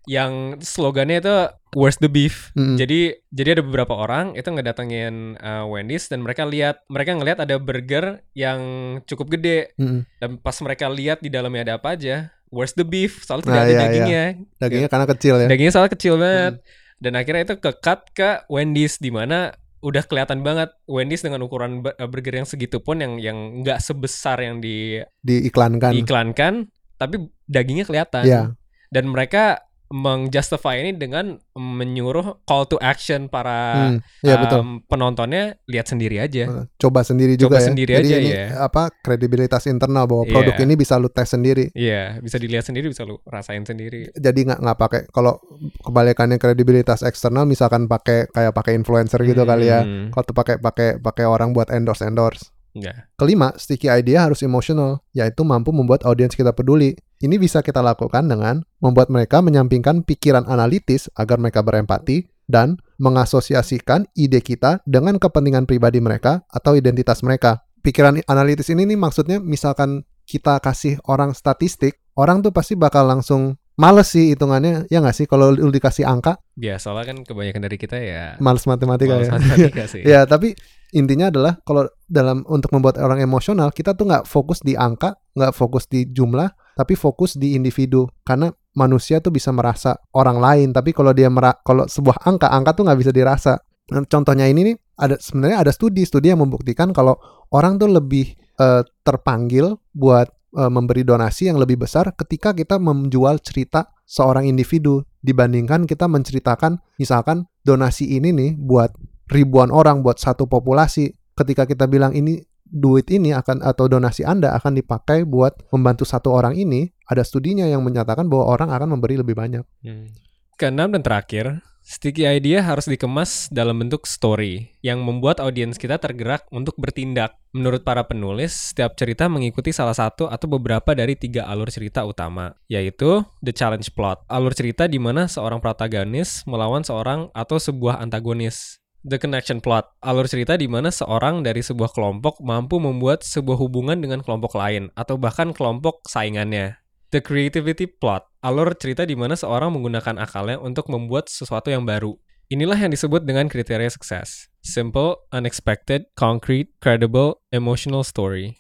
Yang 0.06 0.62
slogannya 0.62 1.18
itu 1.18 1.36
Where's 1.76 2.00
the 2.00 2.08
beef? 2.08 2.56
Hmm. 2.56 2.80
Jadi 2.80 3.12
jadi 3.28 3.60
ada 3.60 3.62
beberapa 3.66 3.92
orang 3.92 4.32
itu 4.32 4.48
ngedatengin 4.48 5.36
uh, 5.36 5.68
Wendy's 5.68 6.08
dan 6.08 6.25
mereka 6.25 6.48
lihat 6.48 6.80
mereka 6.88 7.12
ngelihat 7.12 7.38
ada 7.44 7.60
burger 7.60 8.25
yang 8.32 8.60
cukup 9.04 9.36
gede 9.36 9.76
hmm. 9.76 10.08
dan 10.16 10.40
pas 10.40 10.56
mereka 10.64 10.88
lihat 10.88 11.20
di 11.20 11.28
dalamnya 11.28 11.68
ada 11.68 11.75
apa 11.76 11.92
aja, 11.92 12.32
Where's 12.48 12.72
the 12.72 12.86
beef? 12.88 13.28
Soalnya 13.28 13.52
tidak 13.52 13.58
nah, 13.60 13.66
ada 13.66 13.72
iya, 13.75 13.80
dagingnya. 13.84 14.25
Iya. 14.25 14.56
Dagingnya 14.56 14.88
karena 14.88 15.06
kecil 15.12 15.34
ya. 15.36 15.46
Dagingnya 15.52 15.72
soalnya 15.76 15.92
kecil 15.92 16.14
banget. 16.16 16.54
Hmm. 16.56 16.64
Dan 16.96 17.12
akhirnya 17.20 17.42
itu 17.44 17.56
ke 17.60 17.70
cut 17.76 18.00
ke 18.16 18.30
Wendy's 18.48 18.96
di 18.96 19.12
mana 19.12 19.52
udah 19.84 20.02
kelihatan 20.08 20.40
banget 20.40 20.72
Wendy's 20.88 21.20
dengan 21.20 21.44
ukuran 21.44 21.84
eh, 21.84 22.08
burger 22.08 22.40
yang 22.40 22.48
segitu 22.48 22.80
pun 22.80 23.04
yang 23.04 23.20
yang 23.20 23.60
nggak 23.60 23.84
sebesar 23.84 24.40
yang 24.40 24.58
di 24.58 24.98
diiklankan 25.20 25.92
diiklankan 25.92 26.72
tapi 26.96 27.28
dagingnya 27.44 27.84
kelihatan. 27.84 28.25
Iya. 28.25 28.42
Dan 28.88 29.12
mereka 29.12 29.65
mengjustify 29.88 30.78
ini 30.78 30.92
dengan 30.92 31.38
menyuruh 31.52 32.42
call 32.42 32.66
to 32.66 32.76
action 32.78 33.26
para 33.26 33.58
Hmm, 33.76 33.98
Iya 34.20 34.34
um, 34.34 34.42
betul. 34.42 34.60
penontonnya 34.86 35.42
lihat 35.64 35.86
sendiri 35.86 36.18
aja. 36.18 36.44
Eh, 36.44 36.64
Coba 36.76 37.00
sendiri 37.00 37.34
Coba 37.34 37.42
juga 37.48 37.56
ya. 37.58 37.66
sendiri 37.66 37.92
Jadi 37.94 38.08
aja 38.08 38.16
ini 38.16 38.30
ya. 38.30 38.46
apa 38.62 38.90
kredibilitas 38.96 39.66
internal 39.66 40.04
bahwa 40.04 40.24
produk 40.24 40.54
Iya. 40.54 40.64
ini 40.64 40.74
bisa 40.74 40.94
lu 40.96 41.06
tes 41.06 41.28
sendiri. 41.28 41.70
Iya, 41.72 42.18
bisa 42.18 42.36
dilihat 42.36 42.64
sendiri, 42.64 42.90
bisa 42.90 43.02
lu 43.02 43.18
rasain 43.24 43.62
sendiri. 43.62 44.10
Jadi 44.12 44.40
nggak 44.44 44.60
nggak 44.60 44.78
pakai 44.78 45.00
kalau 45.08 45.38
kebalikannya 45.82 46.36
kredibilitas 46.36 47.02
eksternal 47.02 47.44
misalkan 47.44 47.86
pakai 47.86 48.26
kayak 48.28 48.52
pakai 48.52 48.74
influencer 48.74 49.22
gitu 49.22 49.42
kali 49.42 49.68
ya. 49.68 49.82
Hmm, 49.82 50.10
Kalau 50.10 50.24
tuh 50.24 50.34
pakai 50.34 50.56
pakai 50.58 50.88
pakai 50.98 51.24
orang 51.24 51.52
buat 51.52 51.70
endorse 51.70 52.02
endorse. 52.02 52.50
Enggak. 52.76 53.09
Kelima, 53.16 53.56
sticky 53.56 53.88
idea 53.88 54.28
harus 54.28 54.45
emotional, 54.45 55.00
yaitu 55.16 55.40
mampu 55.49 55.73
membuat 55.73 56.04
audiens 56.04 56.37
kita 56.37 56.52
peduli. 56.52 56.92
Ini 57.16 57.40
bisa 57.40 57.64
kita 57.64 57.80
lakukan 57.80 58.28
dengan 58.28 58.61
membuat 58.85 59.09
mereka 59.09 59.40
menyampingkan 59.40 60.04
pikiran 60.04 60.45
analitis 60.45 61.09
agar 61.16 61.40
mereka 61.40 61.64
berempati 61.64 62.28
dan 62.45 62.76
mengasosiasikan 63.00 64.04
ide 64.12 64.45
kita 64.45 64.85
dengan 64.85 65.16
kepentingan 65.16 65.64
pribadi 65.64 66.04
mereka 66.04 66.45
atau 66.52 66.76
identitas 66.76 67.25
mereka. 67.25 67.64
Pikiran 67.80 68.21
analitis 68.28 68.68
ini 68.68 68.85
nih 68.85 69.00
maksudnya 69.00 69.40
misalkan 69.40 70.04
kita 70.28 70.61
kasih 70.61 71.00
orang 71.09 71.33
statistik, 71.33 72.04
orang 72.12 72.45
tuh 72.45 72.52
pasti 72.52 72.76
bakal 72.76 73.09
langsung 73.09 73.56
males 73.76 74.09
sih 74.09 74.33
hitungannya, 74.33 74.88
ya 74.88 75.04
nggak 75.04 75.16
sih 75.16 75.26
kalau 75.28 75.52
lu 75.52 75.68
dikasih 75.68 76.09
angka, 76.09 76.40
Ya, 76.56 76.80
soalnya 76.80 77.12
kan 77.12 77.18
kebanyakan 77.28 77.62
dari 77.68 77.76
kita 77.76 78.00
ya 78.00 78.40
males 78.40 78.64
matematika 78.64 79.12
malas 79.21 79.28
ya. 79.28 79.33
matematika 79.37 79.85
sih. 79.92 80.02
Ya, 80.02 80.25
tapi 80.25 80.56
intinya 80.97 81.28
adalah 81.28 81.61
kalau 81.62 81.85
dalam 82.09 82.40
untuk 82.49 82.73
membuat 82.73 82.97
orang 82.97 83.21
emosional, 83.21 83.68
kita 83.71 83.92
tuh 83.92 84.09
nggak 84.09 84.25
fokus 84.25 84.64
di 84.64 84.73
angka, 84.73 85.12
nggak 85.37 85.52
fokus 85.52 85.85
di 85.85 86.09
jumlah, 86.09 86.49
tapi 86.73 86.97
fokus 86.97 87.37
di 87.37 87.52
individu. 87.52 88.09
Karena 88.25 88.49
manusia 88.73 89.21
tuh 89.21 89.28
bisa 89.33 89.52
merasa 89.52 89.92
orang 90.16 90.40
lain, 90.40 90.68
tapi 90.73 90.97
kalau 90.97 91.12
dia 91.12 91.28
mera 91.28 91.52
kalau 91.61 91.85
sebuah 91.85 92.25
angka, 92.25 92.49
angka 92.49 92.73
tuh 92.80 92.85
nggak 92.88 92.99
bisa 93.04 93.12
dirasa. 93.12 93.61
Nah, 93.92 94.02
Contohnya 94.09 94.49
ini 94.49 94.73
nih, 94.73 94.76
ada 94.97 95.21
sebenarnya 95.21 95.61
ada 95.62 95.73
studi, 95.76 96.02
studi 96.09 96.33
yang 96.33 96.40
membuktikan 96.40 96.97
kalau 96.97 97.21
orang 97.52 97.76
tuh 97.76 97.92
lebih 97.92 98.33
eh, 98.56 98.83
terpanggil 99.04 99.76
buat 99.92 100.33
eh, 100.54 100.70
memberi 100.70 101.02
donasi 101.02 101.50
yang 101.50 101.58
lebih 101.58 101.82
besar 101.82 102.14
ketika 102.14 102.54
kita 102.54 102.78
menjual 102.78 103.42
cerita 103.42 103.90
seorang 104.06 104.46
individu. 104.46 105.02
Dibandingkan 105.26 105.90
kita 105.90 106.06
menceritakan 106.06 106.78
misalkan 107.02 107.50
donasi 107.66 108.14
ini 108.14 108.30
nih 108.30 108.50
buat 108.54 108.94
ribuan 109.26 109.74
orang 109.74 110.06
buat 110.06 110.22
satu 110.22 110.46
populasi. 110.46 111.10
Ketika 111.36 111.66
kita 111.66 111.90
bilang 111.90 112.14
ini 112.14 112.40
duit 112.66 113.06
ini 113.14 113.30
akan 113.30 113.62
atau 113.62 113.86
donasi 113.86 114.26
Anda 114.26 114.54
akan 114.58 114.78
dipakai 114.78 115.22
buat 115.22 115.70
membantu 115.70 116.02
satu 116.02 116.34
orang 116.34 116.58
ini 116.58 116.90
ada 117.06 117.22
studinya 117.22 117.66
yang 117.66 117.86
menyatakan 117.86 118.26
bahwa 118.26 118.50
orang 118.50 118.68
akan 118.74 118.98
memberi 118.98 119.18
lebih 119.18 119.38
banyak. 119.38 119.62
Hmm. 119.82 120.10
Keenam 120.56 120.88
dan 120.88 121.04
terakhir, 121.04 121.60
sticky 121.84 122.25
idea 122.25 122.64
harus 122.64 122.88
dikemas 122.88 123.52
dalam 123.52 123.76
bentuk 123.76 124.08
story 124.08 124.72
yang 124.80 125.04
membuat 125.04 125.36
audiens 125.36 125.76
kita 125.76 126.00
tergerak 126.00 126.48
untuk 126.48 126.80
bertindak. 126.80 127.36
Menurut 127.52 127.84
para 127.84 128.08
penulis, 128.08 128.72
setiap 128.72 128.96
cerita 128.96 129.28
mengikuti 129.28 129.68
salah 129.68 129.92
satu 129.92 130.32
atau 130.32 130.48
beberapa 130.48 130.96
dari 130.96 131.12
tiga 131.12 131.44
alur 131.44 131.68
cerita 131.68 132.08
utama, 132.08 132.56
yaitu 132.72 133.20
the 133.44 133.52
challenge 133.52 133.92
plot, 133.92 134.25
alur 134.32 134.56
cerita 134.56 134.88
di 134.88 134.96
mana 134.96 135.28
seorang 135.28 135.60
protagonis 135.60 136.40
melawan 136.48 136.80
seorang 136.80 137.28
atau 137.36 137.60
sebuah 137.60 138.00
antagonis. 138.00 138.80
The 139.04 139.20
connection 139.20 139.60
plot, 139.60 139.92
alur 140.00 140.25
cerita 140.25 140.56
di 140.56 140.72
mana 140.72 140.88
seorang 140.88 141.44
dari 141.44 141.60
sebuah 141.60 141.92
kelompok 141.92 142.40
mampu 142.40 142.80
membuat 142.80 143.28
sebuah 143.28 143.60
hubungan 143.60 144.00
dengan 144.00 144.25
kelompok 144.25 144.56
lain 144.56 144.88
atau 144.96 145.20
bahkan 145.20 145.52
kelompok 145.52 146.00
saingannya. 146.08 146.80
The 147.14 147.22
creativity 147.22 147.86
plot, 147.86 148.26
alur 148.42 148.75
cerita 148.75 149.06
di 149.06 149.14
mana 149.14 149.38
seorang 149.38 149.70
menggunakan 149.70 150.18
akalnya 150.18 150.58
untuk 150.58 150.90
membuat 150.90 151.30
sesuatu 151.30 151.70
yang 151.70 151.86
baru. 151.86 152.18
Inilah 152.50 152.75
yang 152.75 152.90
disebut 152.90 153.22
dengan 153.22 153.46
kriteria 153.46 153.86
sukses. 153.94 154.50
Simple, 154.58 155.14
unexpected, 155.30 156.10
concrete, 156.18 156.75
credible, 156.82 157.46
emotional 157.54 158.02
story. 158.02 158.58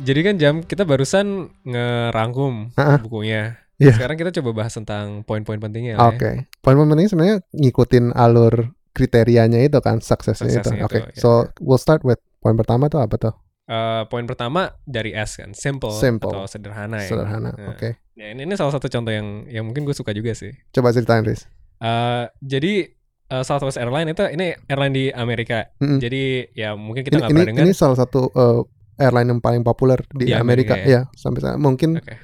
Jadi 0.00 0.20
kan 0.24 0.34
jam 0.40 0.54
kita 0.64 0.88
barusan 0.88 1.52
ngerangkum 1.68 2.72
ah. 2.80 2.96
bukunya. 3.04 3.60
Iya. 3.76 4.00
Sekarang 4.00 4.16
kita 4.16 4.32
coba 4.40 4.64
bahas 4.64 4.72
tentang 4.72 5.28
poin-poin 5.28 5.60
pentingnya. 5.60 6.00
Oke 6.00 6.24
lah 6.24 6.34
ya. 6.40 6.48
poin 6.64 6.80
penting 6.88 7.12
sebenarnya 7.12 7.36
ngikutin 7.52 8.16
alur 8.16 8.72
kriterianya 8.94 9.60
itu 9.60 9.78
kan 9.78 9.98
suksesnya 9.98 10.46
itu 10.48 10.62
Suksesnya 10.62 10.86
oke 10.86 10.94
itu, 10.94 11.10
ya. 11.10 11.18
so 11.18 11.30
we'll 11.58 11.76
start 11.76 12.00
with 12.00 12.16
poin 12.38 12.54
pertama 12.54 12.86
tuh 12.86 12.98
apa 12.98 13.18
tuh 13.18 13.34
Eh, 13.64 14.02
poin 14.06 14.22
pertama 14.22 14.76
dari 14.84 15.10
S 15.10 15.40
kan, 15.40 15.56
simple, 15.56 15.88
Simple. 15.90 16.28
atau 16.28 16.44
sederhana 16.44 17.00
ya. 17.00 17.08
sederhana 17.08 17.48
Nah, 17.50 17.72
oke 17.72 17.96
Ya, 18.12 18.28
ini, 18.30 18.44
ini 18.44 18.54
salah 18.54 18.70
satu 18.70 18.86
contoh 18.86 19.08
yang 19.08 19.48
yang 19.48 19.64
mungkin 19.64 19.82
gue 19.82 19.92
suka 19.92 20.12
juga 20.12 20.30
sih. 20.32 20.52
coba 20.70 20.92
ceritain 20.92 21.24
Riz 21.24 21.48
Eh, 21.80 22.24
jadi 22.38 22.92
eh, 23.26 23.42
Southwest 23.42 23.76
Airline 23.76 24.12
itu 24.12 24.20
ini 24.28 24.52
airline 24.64 24.92
di 24.92 25.04
Amerika. 25.10 25.64
Mm-mm. 25.80 25.96
jadi 25.96 26.22
ya 26.52 26.76
mungkin 26.76 27.02
kita 27.02 27.18
nggak 27.18 27.30
pernah 27.30 27.48
dengar. 27.50 27.64
ini 27.64 27.72
salah 27.72 27.96
satu 27.96 28.28
uh, 28.30 28.60
airline 28.94 29.28
yang 29.28 29.40
paling 29.40 29.64
populer 29.64 29.96
di, 30.12 30.28
Di 30.28 30.36
Amerika, 30.36 30.76
Amerika, 30.76 30.84
ya. 30.84 31.08
ya 31.08 31.16
sampai 31.16 31.40
sekarang. 31.40 31.58
mungkin 31.58 31.90
Oke. 31.98 32.14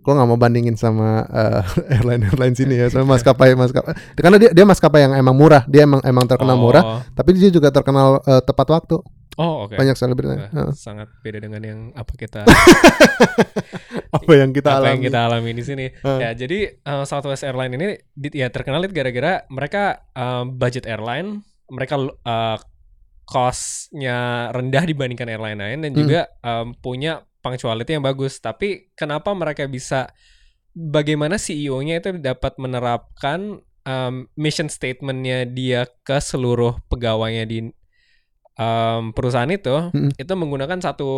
Gue 0.00 0.12
nggak 0.12 0.26
mau 0.26 0.36
bandingin 0.36 0.74
sama 0.74 1.22
uh, 1.24 1.60
airline 1.94 2.24
airline 2.24 2.52
sini 2.52 2.74
ya 2.74 2.88
sama 2.88 3.14
maskapai 3.14 3.52
maskapai 3.52 3.92
karena 4.14 4.36
dia 4.36 4.50
dia 4.50 4.64
maskapai 4.64 5.00
yang 5.02 5.12
emang 5.14 5.32
murah 5.32 5.62
dia 5.64 5.84
emang 5.84 6.00
emang 6.02 6.24
terkenal 6.24 6.56
Oh, 6.56 6.62
murah 6.62 6.82
tapi 7.10 7.32
dia 7.32 7.48
juga 7.48 7.68
terkenal 7.68 8.20
uh, 8.20 8.40
tepat 8.40 8.68
waktu 8.70 8.96
Oh, 9.36 9.64
oke. 9.64 9.72
banyak 9.72 9.94
selebritasnya 9.94 10.48
Nah, 10.48 10.68
Heeh. 10.68 10.72
sangat 10.74 11.08
beda 11.20 11.38
dengan 11.38 11.60
yang 11.60 11.80
apa 11.94 12.12
kita 12.12 12.44
apa 14.10 14.32
yang 14.32 14.50
kita 14.50 14.68
apa 14.68 14.78
alami 14.80 14.90
yang 14.90 15.02
kita 15.02 15.18
alami 15.22 15.50
di 15.50 15.62
sini. 15.62 15.86
Heeh. 15.88 16.18
Ya, 16.18 16.30
jadi 16.34 16.58
eh, 16.76 17.04
Southwest 17.04 17.42
Airline 17.42 17.72
ini 17.72 17.86
di- 18.10 18.34
ya 18.34 18.48
terkenal 18.48 18.82
itu 18.82 18.92
gara-gara 18.92 19.46
mereka 19.48 19.82
eh, 20.12 20.44
budget 20.46 20.84
airline, 20.84 21.40
mereka 21.68 21.96
eh, 22.02 22.58
cost-nya 23.24 24.18
rendah 24.50 24.82
dibandingkan 24.82 25.30
airline 25.30 25.56
lain 25.56 25.78
dan 25.80 25.90
Hmm. 25.90 26.00
juga 26.00 26.20
em, 26.42 26.74
punya 26.74 27.22
punctuality 27.40 27.96
yang 27.96 28.04
bagus. 28.04 28.38
Tapi 28.38 28.92
kenapa 28.94 29.32
mereka 29.32 29.66
bisa 29.66 30.12
bagaimana 30.72 31.36
CEO-nya 31.36 31.98
itu 31.98 32.16
dapat 32.20 32.56
menerapkan 32.56 33.58
em, 33.84 34.14
mission 34.38 34.70
statement-nya 34.70 35.48
dia 35.50 35.88
ke 36.04 36.18
seluruh 36.22 36.78
pegawainya 36.86 37.44
di 37.48 37.58
em, 38.56 39.02
perusahaan 39.12 39.50
itu 39.50 39.90
Mm-mm. 39.90 40.14
itu 40.14 40.32
menggunakan 40.32 40.78
satu 40.78 41.10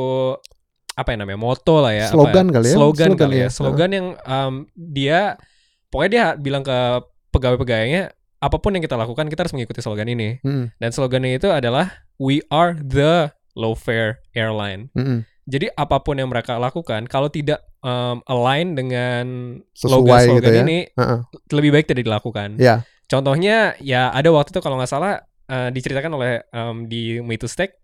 apa 0.93 1.09
yang 1.17 1.25
namanya 1.25 1.41
moto 1.41 1.81
lah 1.81 1.93
ya 1.97 2.13
apa 2.13 2.13
Slogan 2.13 2.47
ya? 2.49 2.53
kali 2.53 2.67
ya? 2.69 2.75
slogan, 2.77 3.09
Slogan 3.09 3.21
kali 3.21 3.37
ya 3.37 3.41
ya. 3.41 3.49
slogan 3.49 3.91
yang 3.93 4.07
em, 4.21 4.55
dia 4.77 5.21
pokoknya 5.89 6.11
dia 6.11 6.25
bilang 6.37 6.63
ke 6.65 6.79
pegawai-pegawainya 7.33 8.13
apa 8.43 8.57
pun 8.59 8.75
yang 8.75 8.83
kita 8.83 8.99
lakukan 8.99 9.31
kita 9.31 9.47
harus 9.47 9.55
mengikuti 9.55 9.81
slogan 9.81 10.09
ini 10.11 10.41
Mm-mm, 10.45 10.75
dan 10.77 10.91
slogannya 10.93 11.39
itu 11.39 11.49
adalah 11.49 12.05
we 12.21 12.45
are 12.53 12.77
the 12.77 13.31
low 13.57 13.73
fare 13.73 14.21
airline 14.37 14.93
mm-mm. 14.93 15.25
Jadi 15.45 15.75
apa 15.75 15.99
pun 16.01 16.15
yang 16.17 16.31
mereka 16.31 16.55
lakukan 16.57 17.07
kalau 17.07 17.27
tidak 17.27 17.61
em, 17.81 18.23
align 18.25 18.75
dengan 18.75 19.25
sesuai 19.75 20.23
gitu 20.23 20.31
slogan 20.39 20.53
ya 20.55 20.63
ini 20.63 20.79
Heeh. 20.93 21.19
lebih 21.51 21.71
baik 21.73 21.87
tidak 21.87 22.05
dilakukan 22.07 22.57
ya 22.59 22.87
Contohnya 23.05 23.77
ya 23.77 24.09
ada 24.09 24.33
waktu 24.33 24.57
itu 24.57 24.65
kalau 24.65 24.81
nggak 24.81 24.89
salah 24.89 25.21
eh, 25.45 25.69
diceritakan 25.69 26.13
oleh 26.17 26.41
em, 26.49 26.89
di 26.89 27.21
Me 27.21 27.37
to 27.37 27.45
Stack 27.45 27.77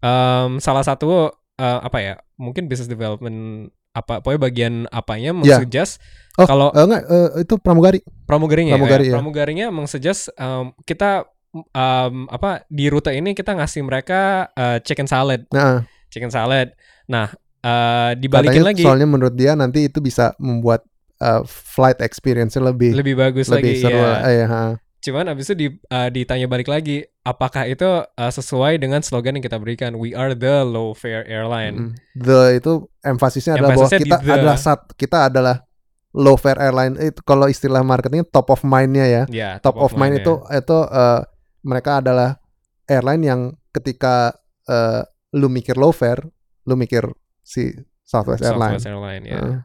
em, 0.00 0.60
salah 0.60 0.84
satu 0.84 1.30
eh, 1.56 1.78
apa 1.80 1.98
ya 2.00 2.14
mungkin 2.36 2.68
business 2.68 2.88
development 2.88 3.70
apa 3.90 4.20
pokoknya 4.20 4.40
bagian 4.40 4.74
apanya 4.88 5.32
Ya. 5.32 5.36
mengsuggest 5.58 5.98
Oh, 6.38 6.46
kalau 6.46 6.70
Eh, 6.72 6.84
enggak 6.84 7.02
eh, 7.04 7.42
itu 7.42 7.54
pramugari 7.56 8.00
pramugarinya 8.22 8.78
pramugari, 8.78 9.04
ya, 9.04 9.08
ya. 9.10 9.14
pramugarinya 9.18 9.66
mengsuggest 9.72 10.30
em, 10.36 10.70
kita 10.84 11.26
em, 11.52 12.14
apa 12.28 12.62
di 12.68 12.86
rute 12.86 13.10
ini 13.10 13.32
kita 13.32 13.56
ngasih 13.56 13.82
mereka 13.82 14.20
eh, 14.52 14.78
chicken 14.84 15.08
salad 15.08 15.42
nah 15.50 15.82
chicken 16.10 16.28
salad 16.28 16.74
nah 17.08 17.30
eh, 17.62 18.12
dibalikin 18.18 18.60
katanya 18.60 18.68
lagi 18.74 18.82
soalnya 18.84 19.08
menurut 19.08 19.34
dia 19.34 19.54
nanti 19.56 19.88
itu 19.88 20.02
bisa 20.02 20.34
membuat 20.36 20.84
uh, 21.20 21.42
flight 21.46 22.00
experience-nya 22.02 22.64
lebih 22.64 22.96
lebih 22.96 23.14
bagus 23.14 23.46
lebih 23.52 23.76
lagi 23.76 23.84
seru 23.84 24.00
ya. 24.00 24.14
Eh, 24.26 24.34
ya, 24.42 24.46
ha. 24.48 24.62
Cuman 25.00 25.32
abis 25.32 25.48
itu 25.48 25.54
di, 25.56 25.66
uh, 25.88 26.12
ditanya 26.12 26.44
balik 26.44 26.68
lagi, 26.68 27.00
apakah 27.24 27.64
itu 27.64 28.04
uh, 28.04 28.32
sesuai 28.32 28.76
dengan 28.76 29.00
slogan 29.00 29.40
yang 29.40 29.44
kita 29.44 29.56
berikan? 29.56 29.96
We 29.96 30.12
are 30.12 30.36
the 30.36 30.60
low 30.60 30.92
fare 30.92 31.24
airline. 31.24 31.76
Mm. 31.76 31.92
The 32.20 32.60
itu 32.60 32.72
emfasisnya 33.00 33.56
adalah 33.56 33.80
bahwa 33.80 33.88
kita 33.88 34.16
the. 34.20 34.32
adalah 34.36 34.56
sat, 34.60 34.80
kita 35.00 35.32
adalah 35.32 35.64
low 36.12 36.36
fare 36.36 36.60
airline 36.60 37.00
itu 37.00 37.16
kalau 37.24 37.48
istilah 37.48 37.80
marketing 37.80 38.28
top 38.28 38.52
of 38.52 38.60
mind-nya 38.60 39.06
ya. 39.08 39.22
Ya, 39.32 39.50
Top, 39.64 39.80
of, 39.80 39.96
mind, 39.96 40.20
mind-nya. 40.20 40.24
itu 40.28 40.32
itu 40.52 40.78
uh, 40.84 41.24
mereka 41.64 42.04
adalah 42.04 42.36
airline 42.84 43.22
yang 43.24 43.40
ketika 43.72 44.36
uh, 44.68 45.00
lu 45.36 45.46
mikir 45.46 45.78
low 45.78 45.92
fare, 45.94 46.26
lu 46.66 46.74
mikir 46.74 47.06
si 47.42 47.70
Southwest, 48.02 48.42
Airlines. 48.42 48.82
Southwest 48.82 48.90
Airline, 48.90 49.24
ya. 49.26 49.38
Heeh. 49.38 49.58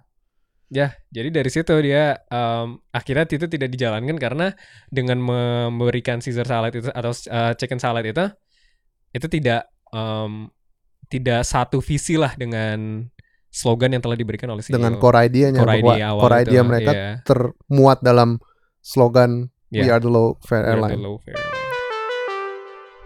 Ya, 0.65 0.87
jadi 1.13 1.29
dari 1.29 1.49
situ 1.53 1.71
dia 1.77 2.17
um, 2.33 2.81
akhirnya 2.89 3.29
itu 3.29 3.45
tidak 3.45 3.69
dijalankan 3.69 4.17
karena 4.17 4.47
dengan 4.89 5.21
memberikan 5.21 6.17
Caesar 6.25 6.49
salad 6.49 6.73
itu 6.73 6.89
atau 6.89 7.13
uh, 7.29 7.53
chicken 7.53 7.77
salad 7.77 8.01
itu 8.01 8.25
itu 9.13 9.27
tidak 9.29 9.69
em, 9.93 10.49
tidak 11.07 11.45
satu 11.45 11.79
visi 11.85 12.17
lah 12.17 12.33
dengan 12.33 13.05
slogan 13.47 13.93
yang 13.93 14.03
telah 14.03 14.17
diberikan 14.17 14.51
oleh 14.51 14.65
CEO. 14.65 14.75
dengan 14.81 14.97
core 14.99 15.29
idea-nya 15.29 15.61
Core 15.63 15.79
idea 15.79 16.05
awal 16.11 16.21
core 16.27 16.35
itu, 16.35 16.43
idea 16.49 16.61
mereka 16.65 16.91
iya. 16.91 17.11
termuat 17.23 18.01
dalam 18.01 18.41
slogan 18.81 19.53
We 19.69 19.85
Iya. 19.85 19.97
are 19.97 20.01
the 20.03 20.11
low 20.11 20.35
fare 20.43 20.65
We 20.65 20.69
are 20.69 20.81
the 20.81 20.91
airline. 20.91 20.99
low 20.99 21.15
fare 21.21 21.37
airline. 21.37 21.64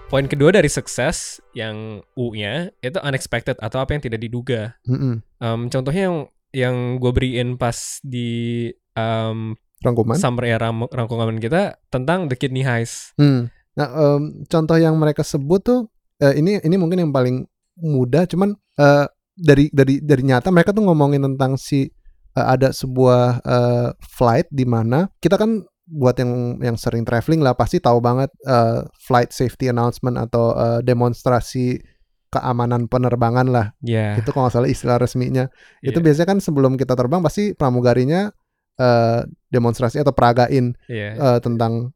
Poin 0.10 0.26
kedua 0.26 0.50
dari 0.50 0.66
sukses 0.66 1.38
yang 1.54 2.02
U-nya 2.18 2.74
itu 2.82 2.98
unexpected 2.98 3.54
atau 3.62 3.78
apa 3.78 3.94
yang 3.94 4.02
tidak 4.02 4.18
diduga. 4.26 4.74
Mm-mm. 4.90 5.22
Em, 5.22 5.60
contohnya 5.70 6.10
yang 6.10 6.18
yang 6.50 6.76
gue 6.98 7.12
beriin 7.14 7.62
pas 7.62 8.02
di 8.02 8.66
em, 8.98 9.54
Rangkuman. 9.86 10.18
summer 10.18 10.50
era 10.50 10.74
ram- 10.74 10.90
rangkuman 10.90 11.38
kita 11.38 11.78
tentang 11.94 12.26
the 12.26 12.34
kidney 12.34 12.66
heist. 12.66 13.14
Hmm. 13.22 13.54
Nah, 13.78 13.88
em, 14.18 14.42
contoh 14.50 14.82
yang 14.82 14.98
mereka 14.98 15.22
sebut 15.22 15.62
tuh 15.62 15.80
eh, 16.18 16.34
ini 16.42 16.58
ini 16.58 16.76
mungkin 16.82 17.06
yang 17.06 17.14
paling 17.14 17.46
mudah, 17.78 18.26
cuman 18.26 18.58
eh, 18.82 19.06
dari 19.38 19.70
dari 19.70 20.02
dari 20.02 20.26
nyata 20.26 20.50
mereka 20.50 20.74
tuh 20.74 20.90
ngomongin 20.90 21.22
tentang 21.22 21.54
si 21.54 21.86
eh, 22.34 22.46
ada 22.50 22.74
sebuah 22.74 23.46
eh, 23.46 23.90
flight 24.10 24.50
di 24.50 24.66
mana 24.66 25.06
kita 25.22 25.38
kan 25.38 25.62
buat 25.90 26.14
yang 26.22 26.62
yang 26.62 26.78
sering 26.78 27.02
traveling 27.02 27.42
lah 27.42 27.58
pasti 27.58 27.82
tahu 27.82 27.98
banget 27.98 28.30
eh, 28.46 28.86
flight 29.02 29.34
safety 29.34 29.68
announcement 29.68 30.16
atau 30.16 30.54
eh, 30.54 30.80
demonstrasi 30.86 31.82
keamanan 32.30 32.86
penerbangan 32.86 33.50
lah. 33.50 33.68
Ya. 33.82 34.14
Itu 34.14 34.30
kalau 34.30 34.46
nggak 34.46 34.56
salah 34.56 34.70
istilah 34.70 35.02
resminya. 35.02 35.50
Itu 35.82 35.98
iya, 35.98 36.06
biasanya 36.06 36.28
kan 36.30 36.40
sebelum 36.40 36.78
kita 36.78 36.94
terbang 36.94 37.26
pasti 37.26 37.58
pramugarinya 37.58 38.30
eh, 38.78 39.22
demonstrasi 39.50 39.98
atau 39.98 40.14
peragain 40.14 40.78
iya. 40.86 41.18
eh, 41.18 41.40
tentang 41.42 41.90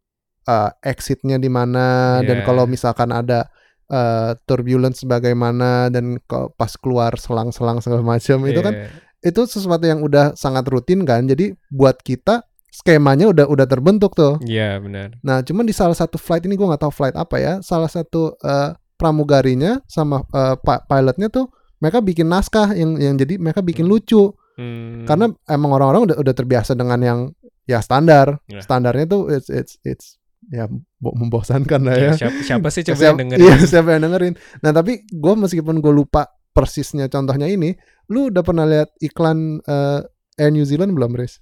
eh, 0.44 0.70
exitnya 0.82 1.38
di 1.38 1.54
mana 1.54 2.20
dan 2.26 2.42
Iya. 2.42 2.46
kalau 2.50 2.66
misalkan 2.66 3.14
ada 3.14 3.46
eh, 3.88 4.34
turbulence 4.50 5.06
bagaimana 5.06 5.94
dan 5.94 6.18
ke- 6.18 6.50
pas 6.58 6.74
keluar 6.82 7.14
selang-selang 7.14 7.78
segala 7.80 8.02
macam 8.02 8.42
itu 8.50 8.58
kan 8.58 8.74
Iya. 8.74 8.88
itu 9.24 9.42
sesuatu 9.46 9.86
yang 9.86 10.02
udah 10.02 10.34
sangat 10.34 10.66
rutin 10.66 11.06
kan 11.06 11.24
jadi 11.24 11.54
buat 11.70 12.02
kita 12.02 12.42
skemanya 12.74 13.30
udah 13.30 13.46
udah 13.46 13.63
terbentuk 13.63 14.12
tuh 14.12 14.42
Iya, 14.42 14.82
benar. 14.82 15.22
nah 15.22 15.39
cuman 15.39 15.62
di 15.62 15.72
salah 15.72 15.94
satu 15.94 16.18
flight 16.18 16.44
ini 16.44 16.58
gua 16.58 16.74
nggak 16.74 16.82
tahu 16.82 16.92
flight 16.92 17.13
apa 17.13 17.38
ya 17.38 17.53
salah 17.62 17.86
satu 17.88 18.34
eh, 18.36 18.74
pramugarinya 18.98 19.84
sama 19.86 20.25
pa- 20.58 20.82
pilotnya 20.82 21.30
tuh 21.30 21.51
mereka 21.77 22.00
bikin 22.00 22.25
naskah 22.25 22.72
yang 22.72 22.96
yang 22.96 23.13
jadi 23.13 23.38
mereka 23.38 23.62
bikin 23.62 23.86
lucu 23.86 24.34
Hmm. 24.53 25.01
karena 25.03 25.34
emang 25.48 25.74
orang-orang 25.74 26.01
udah 26.06 26.18
udah 26.20 26.30
terbiasa 26.32 26.74
dengan 26.74 27.01
yang 27.01 27.20
ya 27.65 27.77
standar 27.80 28.38
Ya. 28.46 28.62
standarnya 28.62 29.06
tuh 29.08 29.22
it's 29.27 29.50
it's 29.50 29.74
it's 29.82 30.08
ya 30.46 30.70
bo- 30.96 31.15
membosankan 31.15 31.82
lah 31.82 31.96
ya, 31.96 32.03
Ya, 32.06 32.13
siapa, 32.15 32.38
siapa 32.39 32.68
sih 32.70 32.82
coba 32.86 32.94
Siapa- 32.96 33.10
yang 33.10 33.20
dengerin? 33.24 33.42
iya, 33.42 33.56
siapa 33.60 33.89
yang 33.92 34.01
dengerin 34.06 34.34
nah 34.60 34.70
tapi 34.72 35.10
gue 35.10 35.34
meskipun 35.36 35.77
gue 35.80 35.89
lupa 35.92 36.30
persisnya 36.53 37.08
contohnya 37.08 37.50
ini 37.50 37.74
lu 38.08 38.30
udah 38.30 38.42
pernah 38.42 38.63
lihat 38.63 38.94
iklan 39.00 39.58
eh, 39.60 40.06
Air 40.38 40.51
New 40.51 40.63
Zealand 40.63 40.94
belum 40.94 41.13
Riz? 41.13 41.42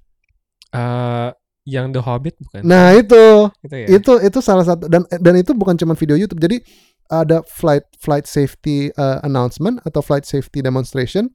Eh, 0.71 1.29
yang 1.61 1.91
The 1.91 1.99
Hobbit 1.99 2.35
bukan? 2.39 2.63
nah 2.63 2.89
itu 2.91 3.51
itu 3.61 3.75
ya. 3.75 3.87
itu 3.91 4.11
itu 4.23 4.39
salah 4.39 4.63
satu 4.63 4.89
dan 4.89 5.05
dan 5.11 5.35
itu 5.35 5.53
bukan 5.53 5.75
cuma 5.75 5.93
video 5.93 6.15
YouTube 6.15 6.39
jadi 6.39 6.57
ada 7.05 7.43
flight 7.45 7.85
flight 7.99 8.25
safety 8.25 8.89
uh, 8.95 9.21
announcement 9.21 9.77
atau 9.83 9.99
flight 9.99 10.23
safety 10.23 10.59
demonstration 10.59 11.29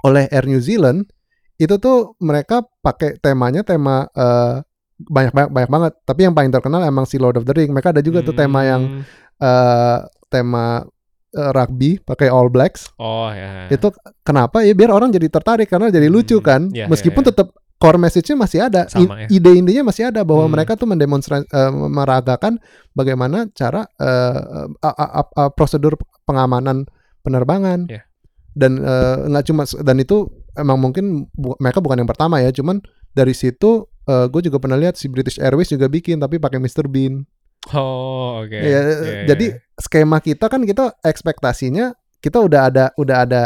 oleh 0.00 0.30
Air 0.30 0.46
New 0.46 0.62
Zealand 0.62 1.10
itu 1.58 1.76
tuh 1.76 2.16
mereka 2.18 2.64
pakai 2.80 3.20
temanya 3.20 3.60
tema 3.60 4.08
uh, 4.10 4.64
banyak 4.96 5.28
banyak 5.30 5.50
banyak 5.50 5.70
banget 5.70 5.92
tapi 6.04 6.20
yang 6.24 6.32
paling 6.32 6.48
terkenal 6.48 6.80
emang 6.80 7.04
si 7.04 7.16
Lord 7.16 7.36
of 7.36 7.44
the 7.44 7.52
Ring 7.52 7.68
mereka 7.68 7.92
ada 7.92 8.00
juga 8.00 8.22
tuh 8.22 8.32
tema 8.32 8.64
yang 8.64 8.82
Hmm. 8.86 9.02
uh, 9.38 9.98
tema 10.28 10.88
uh, 11.32 11.50
rugby 11.52 11.98
pakai 11.98 12.28
All 12.28 12.48
Blacks 12.48 12.88
Oh 12.96 13.28
ya. 13.28 13.68
itu 13.68 13.92
kenapa 14.22 14.62
ya 14.62 14.72
biar 14.72 14.88
orang 14.88 15.10
jadi 15.10 15.28
tertarik 15.28 15.68
karena 15.68 15.88
jadi 15.88 16.06
lucu 16.06 16.36
Hmm, 16.36 16.46
kan 16.46 16.62
iya, 16.70 16.86
meskipun 16.86 17.20
iya, 17.20 17.28
iya. 17.28 17.36
tetap 17.36 17.48
core 17.80 17.96
message-nya 17.96 18.36
masih 18.36 18.60
ada 18.60 18.84
Sama, 18.86 19.24
ya. 19.24 19.26
Ide-idenya 19.32 19.80
masih 19.80 20.12
ada 20.12 20.20
bahwa 20.20 20.44
Hmm. 20.44 20.52
mereka 20.52 20.76
tuh 20.76 20.84
mendemonstrasi 20.84 21.48
meragakan 21.88 22.60
bagaimana 22.92 23.48
cara 23.50 23.88
eh, 23.96 24.40
a- 24.78 24.96
a- 24.96 25.12
a- 25.18 25.32
a- 25.34 25.50
prosedur 25.50 25.96
pengamanan 26.22 26.84
penerbangan 27.20 27.88
Iya. 27.88 28.04
dan 28.52 28.78
eh, 28.78 29.16
nggak 29.26 29.44
cuma 29.46 29.64
dan 29.80 29.96
itu 29.96 30.28
emang 30.54 30.76
mungkin 30.76 31.04
bu- 31.32 31.56
mereka 31.56 31.80
bukan 31.80 31.98
yang 31.98 32.10
pertama 32.10 32.38
ya 32.38 32.52
cuman 32.52 32.84
dari 33.10 33.32
situ 33.32 33.88
gue 34.10 34.42
juga 34.42 34.58
pernah 34.58 34.74
lihat 34.74 34.98
si 34.98 35.06
British 35.06 35.38
Airways 35.38 35.70
juga 35.70 35.86
bikin 35.86 36.18
tapi 36.18 36.36
pakai 36.36 36.58
Mr 36.58 36.84
Bean 36.84 37.22
Oh, 37.70 38.40
oke. 38.40 38.56
Ya, 38.56 38.64
Iya, 38.64 38.80
jadi 39.28 39.46
iya. 39.52 39.60
skema 39.76 40.18
kita 40.18 40.48
kan 40.48 40.64
kita 40.64 40.96
ekspektasinya 41.00 41.92
kita 42.18 42.40
udah 42.40 42.60
ada 42.66 42.84
udah 42.96 43.16
ada 43.22 43.42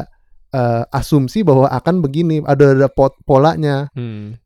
eh, 0.55 0.83
asumsi 0.95 1.43
bahwa 1.43 1.67
akan 1.67 1.99
begini, 1.99 2.38
ada 2.47 2.71
ada 2.79 2.87
pot- 2.87 3.19
polanya. 3.27 3.90
Hmm. 3.99 4.38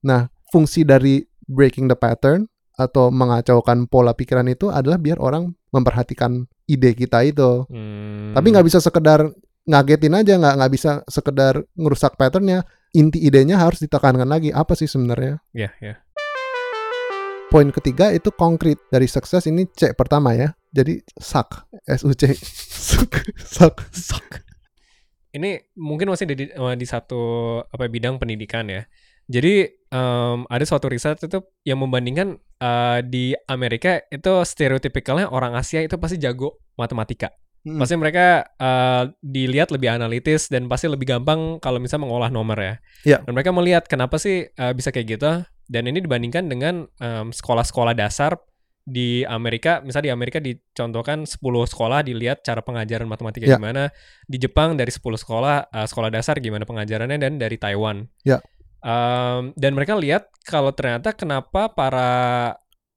Fungsi 0.48 0.80
dari 0.80 1.20
breaking 1.44 1.92
the 1.92 1.96
pattern 1.96 2.48
atau 2.72 3.12
mengacaukan 3.12 3.84
pola 3.84 4.16
pikiran 4.16 4.48
itu 4.48 4.72
adalah 4.72 4.96
biar 4.96 5.20
orang 5.20 5.52
memperhatikan 5.74 6.48
ide 6.64 6.96
kita 6.96 7.20
itu. 7.28 7.68
Hmm. 7.68 8.32
Tapi 8.32 8.46
nggak 8.48 8.64
bisa 8.64 8.80
sekedar 8.80 9.28
ngagetin 9.68 10.16
aja, 10.16 10.40
nggak 10.40 10.54
nggak 10.56 10.72
bisa 10.72 10.90
sekedar 11.04 11.60
ngerusak 11.76 12.16
patternnya. 12.16 12.64
Inti 12.96 13.20
idenya 13.20 13.60
harus 13.60 13.84
ditekankan 13.84 14.24
lagi. 14.24 14.48
Apa 14.48 14.72
sih 14.72 14.88
sebenarnya? 14.88 15.44
Ya, 15.52 15.68
ya. 15.84 16.00
Poin 17.52 17.68
ketiga 17.68 18.12
itu 18.12 18.32
konkret 18.32 18.80
dari 18.88 19.04
sukses 19.04 19.44
ini 19.44 19.68
C 19.72 19.92
pertama 19.92 20.32
ya. 20.32 20.56
Jadi 20.72 21.00
suck, 21.20 21.68
S 21.84 22.04
U 22.04 22.12
C, 22.16 22.32
suck, 22.88 23.12
suck. 23.36 23.84
Sok. 23.92 24.47
Ini 25.32 25.76
mungkin 25.76 26.08
masih 26.08 26.24
di, 26.28 26.48
di 26.54 26.86
satu 26.88 27.22
apa 27.68 27.84
bidang 27.88 28.16
pendidikan 28.16 28.64
ya. 28.68 28.88
Jadi 29.28 29.68
em, 29.92 30.38
ada 30.48 30.64
suatu 30.64 30.88
riset 30.88 31.20
itu 31.20 31.44
yang 31.68 31.84
membandingkan 31.84 32.40
eh, 32.40 32.98
di 33.04 33.36
Amerika 33.44 34.00
itu 34.08 34.40
stereotipikalnya 34.40 35.28
orang 35.28 35.52
Asia 35.52 35.84
itu 35.84 36.00
pasti 36.00 36.16
jago 36.16 36.64
matematika. 36.80 37.28
Hmm. 37.68 37.76
Pasti 37.76 38.00
mereka 38.00 38.48
eh, 38.56 39.04
dilihat 39.20 39.68
lebih 39.68 39.92
analitis 39.92 40.48
dan 40.48 40.64
pasti 40.64 40.88
lebih 40.88 41.04
gampang 41.04 41.60
kalau 41.60 41.76
misalnya 41.76 42.08
mengolah 42.08 42.32
nomor 42.32 42.56
ya. 42.56 42.74
Iya. 43.04 43.18
Dan 43.28 43.36
mereka 43.36 43.52
melihat 43.52 43.84
kenapa 43.84 44.16
sih 44.16 44.48
eh, 44.48 44.72
bisa 44.72 44.88
kayak 44.88 45.20
gitu. 45.20 45.44
Dan 45.68 45.84
ini 45.84 46.00
dibandingkan 46.00 46.48
dengan 46.48 46.88
sekolah-sekolah 47.28 47.92
dasar 47.92 48.40
di 48.88 49.20
Amerika, 49.22 49.84
misalnya 49.84 50.08
di 50.08 50.14
Amerika 50.14 50.40
dicontohkan 50.40 51.28
10 51.28 51.36
sekolah 51.68 52.00
dilihat 52.00 52.40
cara 52.40 52.64
pengajaran 52.64 53.04
matematika 53.04 53.44
Ya. 53.44 53.60
gimana. 53.60 53.92
Di 54.24 54.40
Jepang 54.40 54.74
dari 54.74 54.88
10 54.88 55.20
sekolah 55.20 55.68
eh, 55.68 55.84
sekolah 55.84 56.08
dasar 56.08 56.40
gimana 56.40 56.64
pengajarannya 56.64 57.20
dan 57.20 57.36
dari 57.36 57.54
Taiwan. 57.54 58.08
Ya. 58.24 58.40
Em, 58.80 59.52
dan 59.52 59.72
mereka 59.74 59.92
lihat 59.94 60.32
kalau 60.42 60.72
ternyata 60.72 61.12
kenapa 61.12 61.68
para 61.68 62.08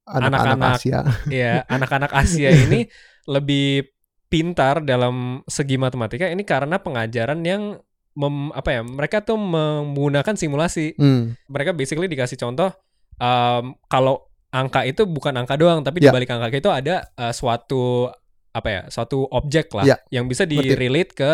Anak-anak. 0.02 0.80
Asia. 0.80 1.00
ya 1.30 1.62
anak-anak 1.76 2.10
Asia 2.10 2.50
ini 2.50 2.88
lebih 3.24 3.86
pintar 4.26 4.80
dalam 4.80 5.44
segi 5.44 5.76
matematika 5.76 6.24
ini 6.24 6.40
karena 6.42 6.80
pengajaran 6.80 7.44
yang 7.44 7.76
mem- 8.12 8.50
apa 8.50 8.70
ya 8.72 8.82
mereka 8.82 9.20
tuh 9.20 9.36
menggunakan 9.36 10.34
simulasi 10.34 10.96
Hmm. 10.96 11.36
mereka 11.46 11.70
basically 11.70 12.08
dikasih 12.08 12.34
contoh 12.34 12.72
em, 13.14 13.76
kalau 13.86 14.31
angka 14.52 14.84
itu 14.84 15.02
bukan 15.04 15.32
angka 15.34 15.56
doang 15.56 15.80
tapi 15.80 15.98
Ya. 15.98 16.12
di 16.12 16.14
balik 16.14 16.30
angka 16.30 16.52
itu 16.52 16.68
ada 16.68 17.08
eh, 17.10 17.32
suatu 17.32 18.12
apa 18.52 18.68
ya 18.68 18.82
suatu 18.86 19.24
objek 19.26 19.72
lah 19.72 19.84
Ya. 19.84 19.96
yang 20.12 20.28
bisa 20.28 20.44
di-relate 20.44 21.12
ke 21.12 21.32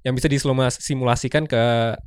yang 0.00 0.14
bisa 0.14 0.30
disimulasikan 0.32 1.44
ke 1.44 1.62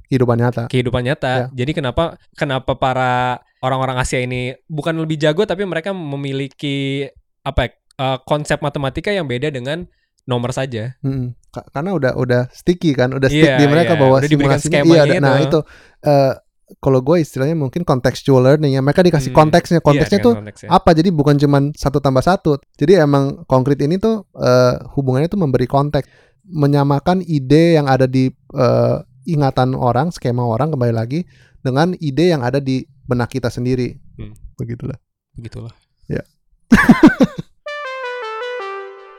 Kehidupan 0.09 0.39
nyata. 0.39 0.65
kehidupan 0.65 1.03
nyata. 1.03 1.33
Ya. 1.45 1.45
Jadi 1.53 1.71
kenapa 1.75 2.17
kenapa 2.33 2.73
para 2.73 3.13
orang-orang 3.59 3.99
Asia 3.99 4.17
ini 4.17 4.57
bukan 4.65 4.97
lebih 4.97 5.15
jago 5.15 5.43
tapi 5.43 5.61
mereka 5.63 5.93
memiliki 5.93 7.05
apa 7.43 7.67
ya, 7.67 7.69
eh, 7.99 8.17
konsep 8.23 8.59
matematika 8.59 9.13
yang 9.13 9.27
beda 9.27 9.51
dengan 9.51 9.85
nomor 10.23 10.55
saja. 10.55 10.95
Hmm. 11.03 11.35
Ka- 11.51 11.67
Karena 11.69 11.93
udah 11.93 12.11
udah 12.15 12.41
sticky 12.49 12.95
kan, 12.95 13.11
udah 13.11 13.27
stick 13.29 13.45
Iya, 13.45 13.59
di 13.59 13.67
mereka 13.67 13.93
iya. 13.93 14.01
bahwa 14.01 14.17
Udah 14.17 14.29
simulasinya 14.31 14.81
iya, 14.81 15.01
ada- 15.05 15.19
nah 15.21 15.37
itu. 15.37 15.59
eh, 16.01 16.33
kalau 16.79 16.99
gue 16.99 17.19
istilahnya 17.19 17.53
mungkin 17.53 17.83
contextual 17.83 18.41
learning 18.41 18.73
ya. 18.73 18.81
Mereka 18.81 19.01
dikasih 19.01 19.29
Hmm. 19.31 19.39
konteksnya, 19.39 19.79
konteksnya 19.79 20.17
Iya, 20.19 20.25
tuh 20.25 20.33
konteksnya. 20.39 20.67
apa 20.69 20.89
jadi 20.91 21.09
bukan 21.11 21.35
cuman 21.37 21.61
satu 21.73 21.97
tambah 21.97 22.19
satu 22.19 22.57
jadi 22.73 23.03
emang 23.03 23.43
konkret 23.45 23.77
ini 23.79 23.97
tuh 23.97 24.23
eh, 24.33 24.73
hubungannya 24.95 25.27
tuh 25.27 25.37
memberi 25.37 25.65
konteks 25.65 26.05
menyamakan 26.43 27.21
ide 27.21 27.75
yang 27.75 27.85
ada 27.85 28.03
di 28.03 28.27
eh, 28.31 28.95
ingatan 29.25 29.73
orang 29.73 30.09
skema 30.09 30.41
orang 30.41 30.69
kembali 30.69 30.91
lagi 30.91 31.23
dengan 31.59 31.91
ide 31.95 32.29
yang 32.29 32.43
ada 32.43 32.59
di 32.59 32.83
benak 33.03 33.29
kita 33.29 33.47
sendiri 33.47 33.99
Hmm. 34.13 34.29
begitulah 34.55 34.93
Begitulah. 35.33 35.73
Ya. 36.05 36.21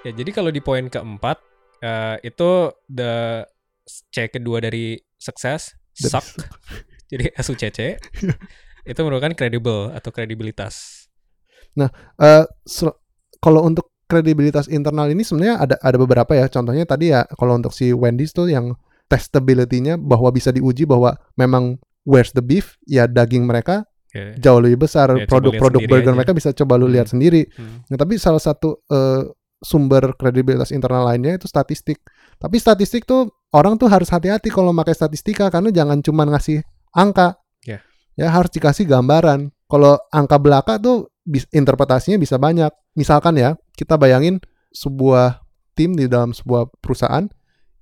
ya 0.04 0.10
jadi 0.12 0.30
kalau 0.30 0.48
di 0.48 0.60
poin 0.60 0.86
keempat 0.86 1.36
eh, 1.80 2.16
itu 2.22 2.70
the 2.86 3.42
C 3.86 4.28
kedua 4.28 4.58
dari 4.58 4.96
sukses 5.16 5.72
suck. 5.92 6.24
jadi 7.10 7.32
SUCC 7.34 7.78
itu 8.90 9.00
merupakan 9.00 9.32
credible 9.32 9.90
atau 9.90 10.10
kredibilitas. 10.10 11.06
Eh, 11.74 12.44
sel- 12.62 12.96
kalau 13.40 13.64
untuk 13.64 13.90
kredibilitas 14.04 14.68
internal 14.68 15.08
ini 15.08 15.24
sebenarnya 15.24 15.56
ada 15.58 15.76
ada 15.80 15.96
beberapa 15.96 16.32
ya. 16.32 16.46
Contohnya 16.46 16.84
tadi 16.84 17.10
ya 17.10 17.24
kalau 17.34 17.56
untuk 17.56 17.72
si 17.72 17.90
Wendy's 17.90 18.30
tuh 18.30 18.46
yang 18.46 18.76
testability-nya 19.08 19.96
bahwa 19.96 20.28
bisa 20.30 20.48
diuji 20.48 20.84
bahwa 20.84 21.16
memang 21.34 21.76
where's 22.04 22.30
the 22.32 22.40
beef 22.40 22.76
ya 22.84 23.04
daging 23.04 23.44
mereka 23.44 23.84
Oke. 24.08 24.36
jauh 24.38 24.60
lebih 24.60 24.84
besar 24.84 25.12
Ya, 25.12 25.24
produk-produk 25.26 25.80
lihat 25.80 25.90
burger 25.90 26.12
aja. 26.12 26.16
mereka 26.16 26.32
bisa 26.32 26.50
coba 26.52 26.76
lu 26.76 26.86
lihat 26.86 27.08
Hmm. 27.08 27.14
sendiri 27.18 27.42
Hmm. 27.52 27.84
Nah, 27.88 27.96
tapi 27.96 28.16
salah 28.16 28.38
satu 28.38 28.80
eh, 28.86 29.22
sumber 29.60 30.12
kredibilitas 30.14 30.68
internal 30.70 31.04
lainnya 31.04 31.36
itu 31.36 31.48
statistik 31.48 31.96
tapi 32.36 32.60
statistik 32.60 33.04
tuh 33.04 33.32
orang 33.50 33.74
tuh 33.74 33.88
harus 33.88 34.08
hati-hati 34.08 34.52
kalau 34.52 34.72
pakai 34.74 34.92
statistika 34.92 35.48
karena 35.48 35.72
jangan 35.72 36.00
cuma 36.00 36.24
ngasih 36.24 36.60
angka 36.94 37.36
Ya. 37.66 37.82
ya 38.14 38.30
harus 38.30 38.48
dikasih 38.50 38.86
gambaran 38.86 39.50
kalau 39.66 39.98
angka 40.08 40.38
belaka 40.38 40.78
tuh 40.78 41.10
bis- 41.22 41.48
interpretasinya 41.50 42.16
bisa 42.16 42.38
banyak 42.38 42.70
misalkan 42.94 43.34
ya 43.34 43.58
kita 43.74 43.98
bayangin 43.98 44.38
sebuah 44.70 45.42
tim 45.74 45.98
di 45.98 46.06
dalam 46.06 46.30
sebuah 46.30 46.70
perusahaan 46.78 47.26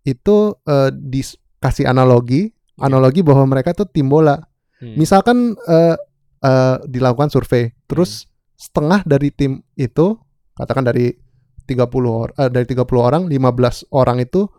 itu 0.02 0.36
eh, 0.64 0.90
dikasih 0.90 1.86
analogi 1.86 2.50
Ya. 2.72 2.88
analogi 2.88 3.20
bahwa 3.20 3.44
mereka 3.46 3.76
tuh 3.76 3.86
tim 3.86 4.08
bola 4.08 4.40
Hmm. 4.82 4.98
Misalkan 4.98 5.54
eh, 5.62 5.94
eh, 6.42 6.76
dilakukan 6.90 7.30
survei, 7.30 7.70
terus 7.86 8.26
setengah 8.58 9.06
dari 9.06 9.30
tim 9.30 9.62
itu, 9.78 10.18
katakan 10.58 10.82
dari 10.82 11.14
30 11.62 11.86
or, 12.10 12.34
eh, 12.34 12.50
dari 12.50 12.66
30 12.66 12.82
orang, 12.98 13.30
15 13.30 13.86
orang 13.94 14.18
itu 14.18 14.50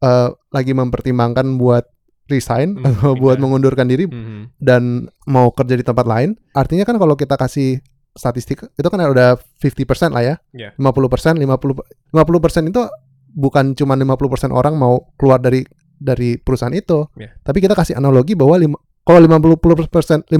eh, 0.00 0.32
lagi 0.32 0.72
mempertimbangkan 0.72 1.60
buat 1.60 1.84
resign 2.26 2.74
Hmm, 2.74 2.86
atau 2.86 3.12
buat 3.22 3.36
mengundurkan 3.36 3.86
diri 3.86 4.06
Hmm. 4.06 4.50
dan 4.58 5.06
mau 5.24 5.50
kerja 5.50 5.74
di 5.74 5.82
tempat 5.82 6.04
lain. 6.04 6.34
Artinya 6.52 6.82
kan 6.82 6.96
kalau 6.96 7.14
kita 7.14 7.34
kasih 7.34 7.80
statistik 8.12 8.64
itu 8.64 8.88
kan 8.88 8.98
udah 8.98 9.36
50% 9.60 10.10
lah 10.10 10.22
ya. 10.22 10.34
Ya. 10.50 10.70
50%, 10.74 11.36
50 11.36 11.84
50% 12.10 12.70
itu 12.70 12.80
bukan 13.28 13.74
cuma 13.74 13.92
50% 13.92 14.48
orang 14.50 14.74
mau 14.74 15.12
keluar 15.14 15.36
dari 15.36 15.62
dari 15.94 16.36
perusahaan 16.36 16.72
itu. 16.72 17.04
Ya. 17.14 17.32
Tapi 17.40 17.60
kita 17.60 17.72
kasih 17.72 17.96
analogi 17.96 18.32
bahwa 18.32 18.56
lima, 18.56 18.76
kalau 19.02 19.20
50% 19.20 20.24
50% 20.26 20.32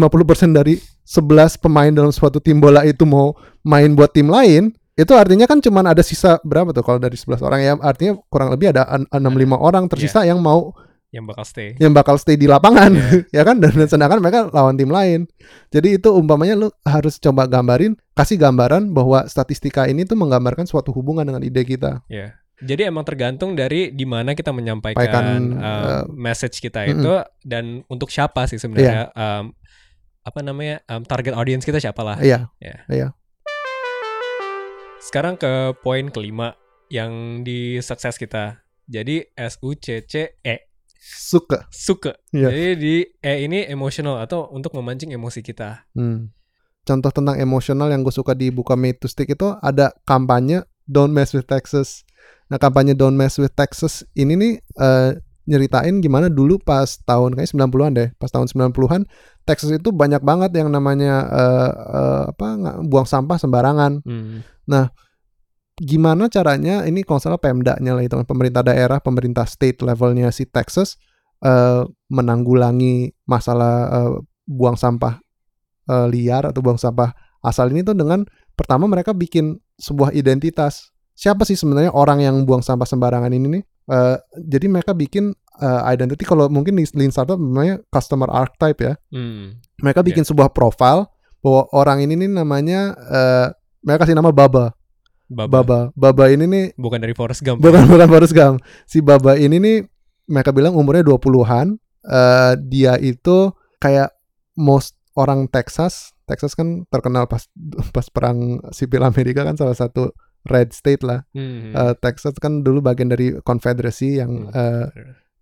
dari 0.53 0.77
11 1.03 1.57
pemain 1.57 1.93
dalam 1.93 2.11
suatu 2.11 2.41
tim 2.41 2.59
bola 2.59 2.83
itu 2.83 3.05
mau 3.05 3.37
main 3.63 3.93
buat 3.93 4.11
tim 4.11 4.27
lain, 4.27 4.73
itu 4.93 5.13
artinya 5.13 5.45
kan 5.45 5.61
cuma 5.61 5.85
ada 5.85 6.01
sisa 6.01 6.41
berapa 6.41 6.73
tuh 6.73 6.81
kalau 6.81 6.97
dari 6.97 7.15
11 7.15 7.45
orang 7.45 7.61
ya 7.61 7.73
artinya 7.79 8.17
kurang 8.27 8.49
lebih 8.49 8.73
ada 8.73 8.89
an- 8.89 9.05
65 9.13 9.29
orang 9.55 9.85
tersisa 9.87 10.25
yang 10.25 10.41
mau 10.41 10.73
Yang 11.15 11.25
bakal 11.33 11.45
stay. 11.47 11.69
yang 11.79 11.93
bakal 11.95 12.17
stay 12.19 12.35
di 12.35 12.51
lapangan 12.51 12.93
Iya. 12.93 13.25
ya 13.41 13.43
kan 13.47 13.63
dan 13.63 13.73
dan 13.79 13.89
sedangkan 13.89 14.19
mereka 14.19 14.51
lawan 14.51 14.75
tim 14.75 14.91
lain 14.91 15.31
jadi 15.71 16.03
itu 16.03 16.11
umpamanya 16.13 16.59
lu 16.59 16.69
harus 16.83 17.17
coba 17.23 17.47
gambarin 17.47 17.95
kasih 18.19 18.37
gambaran 18.37 18.91
bahwa 18.91 19.25
statistika 19.31 19.87
ini 19.87 20.03
tuh 20.03 20.19
menggambarkan 20.19 20.67
suatu 20.67 20.91
hubungan 20.91 21.25
dengan 21.25 21.43
ide 21.47 21.63
kita 21.63 22.03
Ya. 22.11 22.37
Jadi 22.57 22.89
emang 22.89 23.05
tergantung 23.05 23.53
dari 23.53 23.93
di 23.93 24.09
mana 24.09 24.33
kita 24.33 24.49
menyampaikan 24.49 24.97
Sampaikan, 24.97 25.41
um, 25.53 25.61
eh, 25.61 26.03
message 26.09 26.57
kita 26.65 26.89
itu 26.89 27.21
dan 27.45 27.85
untuk 27.93 28.09
siapa 28.09 28.49
sih 28.49 28.57
sebenarnya 28.57 29.13
um, 29.13 29.53
apa 30.25 30.41
namanya 30.41 30.81
um, 30.89 31.05
target 31.05 31.37
audience 31.37 31.69
kita 31.69 31.77
siapa 31.77 32.01
lah. 32.01 32.17
iya 32.89 33.13
Sekarang 35.05 35.37
ke 35.37 35.77
poin 35.85 36.09
kelima 36.09 36.57
yang 36.89 37.45
di 37.45 37.77
sukses 37.85 38.17
kita. 38.17 38.65
Jadi 38.89 39.21
S 39.37 39.61
U 39.61 39.77
C 39.77 40.01
C 40.09 40.41
E 40.41 40.66
suka 41.07 41.71
suka. 41.71 42.19
Iya. 42.35 42.51
Jadi 42.51 42.67
di 42.75 42.95
E 43.23 43.47
ini 43.47 43.63
emotional 43.71 44.19
atau 44.19 44.51
untuk 44.51 44.75
memancing 44.75 45.15
emosi 45.15 45.41
kita. 45.47 45.87
Hmm. 45.95 46.35
contoh 46.87 47.11
tentang 47.11 47.35
emosional 47.43 47.91
yang 47.91 48.07
gue 48.07 48.15
suka 48.15 48.31
di 48.31 48.47
buka 48.55 48.79
to 49.03 49.11
Stick 49.11 49.35
itu 49.35 49.59
ada 49.59 49.91
kampanye 50.07 50.63
Don't 50.87 51.11
Mess 51.11 51.35
with 51.35 51.51
Texas 51.51 52.07
nah 52.47 52.63
kampanye 52.63 52.95
Don't 52.95 53.19
Mess 53.19 53.43
with 53.43 53.51
Texas 53.59 54.07
ini 54.15 54.39
nih 54.39 54.53
eh, 54.63 55.19
nyeritain 55.51 55.99
gimana 55.99 56.31
dulu 56.31 56.63
pas 56.63 56.87
tahun 57.03 57.35
kayak 57.35 57.51
90-an 57.51 57.91
deh 57.91 58.09
pas 58.23 58.31
tahun 58.31 58.47
90-an 58.47 59.03
Texas 59.43 59.75
itu 59.75 59.91
banyak 59.91 60.23
banget 60.23 60.55
yang 60.55 60.71
namanya 60.71 61.27
eh, 61.27 61.73
eh, 61.75 62.23
apa 62.31 62.47
buang 62.87 63.07
sampah 63.07 63.35
sembarangan 63.43 64.07
Hmm. 64.07 64.47
Gimana 65.77 66.33
caranya 66.33 66.89
ini 66.89 67.05
kalau 67.05 67.21
salah 67.21 67.41
Pemda-nya 67.41 67.93
lah 67.93 68.05
itu 68.05 68.17
pemerintah 68.25 68.65
daerah, 68.65 68.99
pemerintah 69.01 69.45
state 69.45 69.85
levelnya 69.85 70.33
si 70.33 70.49
Texas 70.49 70.97
eh, 71.45 71.85
menanggulangi 72.09 73.13
masalah 73.29 73.75
eh, 73.93 74.13
buang 74.49 74.77
sampah 74.81 75.21
eh, 75.89 76.07
liar 76.09 76.49
atau 76.49 76.65
buang 76.65 76.81
sampah 76.81 77.13
asal 77.45 77.69
ini 77.71 77.85
tuh 77.85 77.95
dengan 77.95 78.25
pertama 78.57 78.89
mereka 78.89 79.13
bikin 79.13 79.61
sebuah 79.77 80.17
identitas. 80.17 80.91
Siapa 81.17 81.49
sih 81.49 81.57
sebenarnya 81.57 81.97
orang 81.97 82.21
yang 82.21 82.37
buang 82.45 82.61
sampah 82.61 82.85
sembarangan 82.85 83.33
ini 83.33 83.61
nih? 83.61 83.65
Eh, 83.87 84.17
jadi 84.49 84.67
mereka 84.67 84.97
bikin 84.97 85.31
eh, 85.61 85.83
identity 85.93 86.25
kalau 86.25 86.49
mungkin 86.49 86.77
di 86.77 86.85
Lean 86.97 87.13
Startup 87.13 87.37
namanya 87.37 87.81
customer 87.93 88.29
archetype 88.33 88.81
ya 88.83 88.95
Hmm. 89.13 89.61
mereka 89.81 90.01
bikin 90.05 90.25
sebuah 90.25 90.51
profile 90.53 91.09
bahwa 91.45 91.69
orang 91.77 92.03
ini 92.03 92.17
nih 92.19 92.33
namanya 92.33 92.97
eh, 92.97 93.47
mereka 93.85 94.09
kasih 94.09 94.17
nama 94.17 94.33
Baba. 94.33 94.73
Baba. 95.27 95.63
Baba. 95.63 95.79
Baba 95.93 96.25
ini 96.31 96.47
nih 96.47 96.65
Bukan 96.75 96.99
dari 96.99 97.13
Forrest 97.13 97.43
Gump. 97.43 97.59
bukan 97.59 97.87
bukan 97.87 98.07
Forrest 98.07 98.33
Gump. 98.33 98.63
Si 98.85 99.01
Baba 99.01 99.35
ini 99.35 99.59
nih 99.59 99.77
mereka 100.27 100.51
bilang 100.51 100.75
umurnya 100.75 101.03
20-an. 101.03 101.79
Eh, 102.03 102.53
dia 102.63 102.95
itu 102.97 103.51
kayak 103.79 104.15
most 104.55 104.95
orang 105.15 105.47
Texas. 105.47 106.15
Texas 106.25 106.55
kan 106.55 106.87
terkenal 106.89 107.27
pas 107.27 107.47
pas 107.95 108.07
perang 108.09 108.63
sipil 108.71 109.03
Amerika 109.03 109.43
kan 109.43 109.55
salah 109.55 109.75
satu 109.75 110.15
red 110.47 110.71
state 110.71 111.03
lah. 111.03 111.27
Hmm. 111.35 111.75
Eh, 111.75 111.95
Texas 111.99 112.39
kan 112.39 112.63
dulu 112.63 112.79
bagian 112.79 113.11
dari 113.11 113.35
Confederacy 113.43 114.23
yang 114.23 114.47
Hmm. 114.47 114.55
eh, 114.55 114.87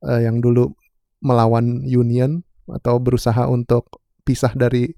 eh, 0.09 0.21
yang 0.25 0.41
dulu 0.41 0.73
melawan 1.21 1.85
Union 1.85 2.41
atau 2.65 2.97
berusaha 2.97 3.45
untuk 3.47 3.89
pisah 4.25 4.57
dari 4.57 4.89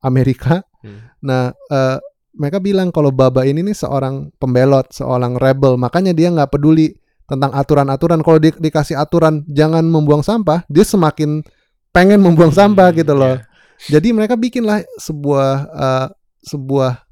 Amerika. 0.00 0.62
Hmm. 0.86 1.10
Nah, 1.22 1.50
eh, 1.50 1.98
mereka 2.36 2.60
bilang 2.60 2.92
kalau 2.92 3.08
Baba 3.10 3.42
ini 3.42 3.64
nih 3.64 3.74
seorang 3.74 4.30
pembelot, 4.36 4.92
seorang 4.92 5.34
rebel, 5.36 5.74
makanya 5.74 6.12
dia 6.12 6.28
nggak 6.28 6.52
peduli 6.52 6.92
tentang 7.26 7.50
aturan-aturan. 7.50 8.20
Kalau 8.20 8.38
di- 8.38 8.54
dikasih 8.54 8.94
aturan 8.94 9.42
jangan 9.48 9.82
membuang 9.82 10.20
sampah, 10.20 10.62
dia 10.68 10.84
semakin 10.84 11.42
pengen 11.90 12.20
membuang 12.20 12.52
sampah 12.52 12.92
Hmm, 12.92 12.98
gitu 13.00 13.12
loh. 13.16 13.34
ya. 13.34 13.98
Jadi 13.98 14.12
mereka 14.12 14.36
bikinlah 14.36 14.84
sebuah 14.96 15.48
eh, 15.68 16.06
sebuah 16.44 17.02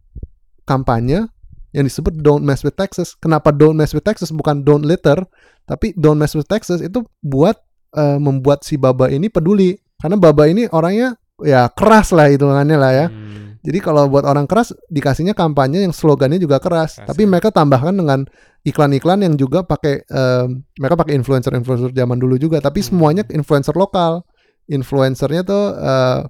kampanye 0.64 1.28
yang 1.74 1.84
disebut 1.84 2.14
Don't 2.16 2.46
Mess 2.46 2.62
with 2.62 2.78
Texas. 2.78 3.18
Kenapa 3.18 3.50
Don't 3.50 3.74
Mess 3.74 3.90
with 3.92 4.06
Texas 4.06 4.30
bukan 4.30 4.62
Don't 4.62 4.86
Litter, 4.86 5.18
tapi 5.66 5.90
Don't 5.98 6.16
Mess 6.16 6.32
with 6.32 6.46
Texas 6.46 6.78
itu 6.78 7.02
buat 7.20 7.58
eh, 7.92 8.18
membuat 8.18 8.62
si 8.62 8.78
Baba 8.78 9.10
ini 9.10 9.26
peduli. 9.28 9.74
Karena 9.98 10.20
Baba 10.20 10.46
ini 10.46 10.68
orangnya 10.70 11.16
ya 11.42 11.66
keras 11.66 12.14
lah 12.14 12.30
hitungannya 12.30 12.76
lah 12.78 12.92
ya. 12.94 13.06
Hmm. 13.10 13.53
Jadi 13.64 13.80
kalau 13.80 14.04
buat 14.12 14.28
orang 14.28 14.44
keras 14.44 14.76
dikasihnya 14.92 15.32
kampanye 15.32 15.88
yang 15.88 15.96
slogannya 15.96 16.36
juga 16.36 16.60
keras. 16.60 17.00
Tapi 17.00 17.24
mereka 17.24 17.48
tambahkan 17.48 17.96
dengan 17.96 18.28
iklan-iklan 18.60 19.24
yang 19.24 19.34
juga 19.40 19.64
pakai 19.64 20.04
em, 20.04 20.60
mereka 20.76 21.00
pakai 21.00 21.16
influencer-influencer 21.16 21.96
zaman 21.96 22.20
dulu 22.20 22.36
juga. 22.36 22.60
Tapi 22.60 22.84
Hmm. 22.84 22.88
semuanya 22.92 23.22
influencer 23.32 23.72
lokal. 23.72 24.20
Influencernya 24.68 25.42
tuh 25.44 25.64
eh, 25.76 26.20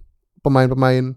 pemain-pemain 0.40 1.14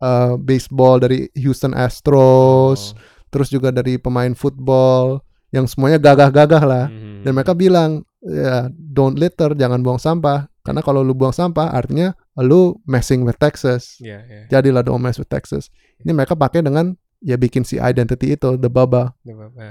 eh, 0.00 0.34
baseball 0.40 0.98
dari 0.98 1.28
Houston 1.38 1.76
Astros, 1.76 2.94
Oh. 2.94 2.98
terus 3.30 3.46
juga 3.46 3.70
dari 3.70 3.94
pemain 3.94 4.32
football 4.34 5.20
yang 5.52 5.68
semuanya 5.68 6.00
gagah-gagah 6.00 6.62
lah. 6.64 6.86
Hmm. 6.88 7.22
Dan 7.22 7.30
mereka 7.36 7.52
bilang, 7.52 8.02
ya 8.24 8.66
don't 8.72 9.18
litter, 9.20 9.52
jangan 9.54 9.84
buang 9.84 10.00
sampah. 10.00 10.48
Karena 10.64 10.80
kalau 10.80 11.04
lu 11.04 11.12
buang 11.12 11.34
sampah 11.34 11.70
artinya 11.70 12.16
lu 12.38 12.78
messing 12.86 13.26
with 13.26 13.36
Texas 13.36 13.98
Ya, 13.98 14.22
ya. 14.22 14.46
jadilah 14.58 14.86
Don't 14.86 15.02
Mess 15.02 15.18
with 15.18 15.28
Texas. 15.28 15.68
Ini 16.00 16.14
mereka 16.14 16.38
pakai 16.38 16.62
dengan 16.62 16.94
ya 17.20 17.34
bikin 17.36 17.66
si 17.66 17.76
identity 17.76 18.38
itu 18.38 18.54
the 18.56 18.70
baba. 18.70 19.12
Nggak 19.26 19.36
apa-apa. 19.36 19.66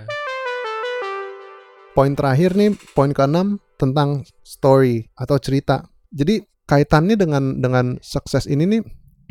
Poin 1.96 2.14
terakhir 2.14 2.54
nih, 2.56 2.76
poin 2.94 3.12
keenam 3.12 3.58
tentang 3.80 4.24
story 4.46 5.10
atau 5.18 5.36
cerita. 5.42 5.84
Jadi 6.14 6.44
kaitannya 6.70 7.18
dengan 7.18 7.58
dengan 7.58 7.98
sukses 8.04 8.46
ini 8.46 8.64
nih 8.70 8.82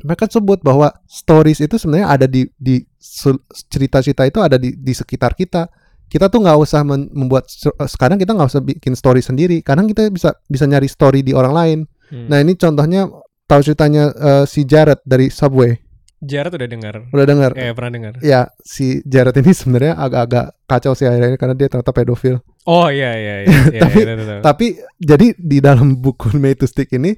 mereka 0.02 0.26
sebut 0.30 0.62
bahwa 0.62 0.90
stories 1.06 1.62
itu 1.62 1.78
sebenarnya 1.78 2.06
ada 2.10 2.26
di 2.26 2.46
cerita-cerita 3.70 4.26
itu 4.26 4.38
ada 4.42 4.58
di 4.58 4.74
di 4.74 4.92
sekitar 4.94 5.34
kita. 5.38 5.70
Kita 6.08 6.32
tuh 6.32 6.40
nggak 6.40 6.58
usah 6.58 6.82
membuat 6.88 7.46
sekarang 7.84 8.16
kita 8.16 8.32
nggak 8.32 8.48
usah 8.48 8.62
bikin 8.64 8.96
story 8.96 9.20
sendiri. 9.20 9.60
Kadang 9.60 9.84
kita 9.86 10.08
bisa 10.08 10.32
bisa 10.48 10.64
nyari 10.64 10.88
story 10.88 11.20
di 11.20 11.36
orang 11.36 11.54
lain. 11.54 11.78
Hmm. 12.09 12.27
Nah 12.27 12.38
ini 12.38 12.53
contohnya 12.55 13.09
tahu 13.44 13.61
ceritanya 13.62 14.11
eh, 14.11 14.44
si 14.44 14.64
Jared 14.64 15.01
dari 15.03 15.29
Subway. 15.29 15.77
Jared 16.18 16.51
udah 16.51 16.66
dengar. 16.66 16.94
Udah 17.09 17.27
dengar? 17.27 17.51
Eh, 17.55 17.71
pernah 17.71 17.92
dengar. 17.94 18.12
ya 18.18 18.51
si 18.59 18.99
Jared 19.07 19.38
ini 19.38 19.55
sebenarnya 19.55 19.94
agak-agak 19.94 20.44
kacau 20.66 20.92
sih 20.92 21.07
akhirnya 21.07 21.38
karena 21.38 21.55
dia 21.55 21.68
ternyata 21.68 21.92
pedofil. 21.92 22.42
Oh 22.64 22.90
iya 22.90 23.14
iya 23.14 23.35
iya. 23.47 23.59
iya, 23.77 23.81
Tapi- 23.87 24.01
iya, 24.03 24.07
tahu, 24.11 24.27
tahu. 24.27 24.40
Tapi 24.42 24.66
jadi 24.99 25.27
di 25.38 25.59
dalam 25.62 25.94
buku 25.94 26.35
Made 26.35 26.59
to 26.59 26.66
Stick 26.66 26.90
ini 26.90 27.14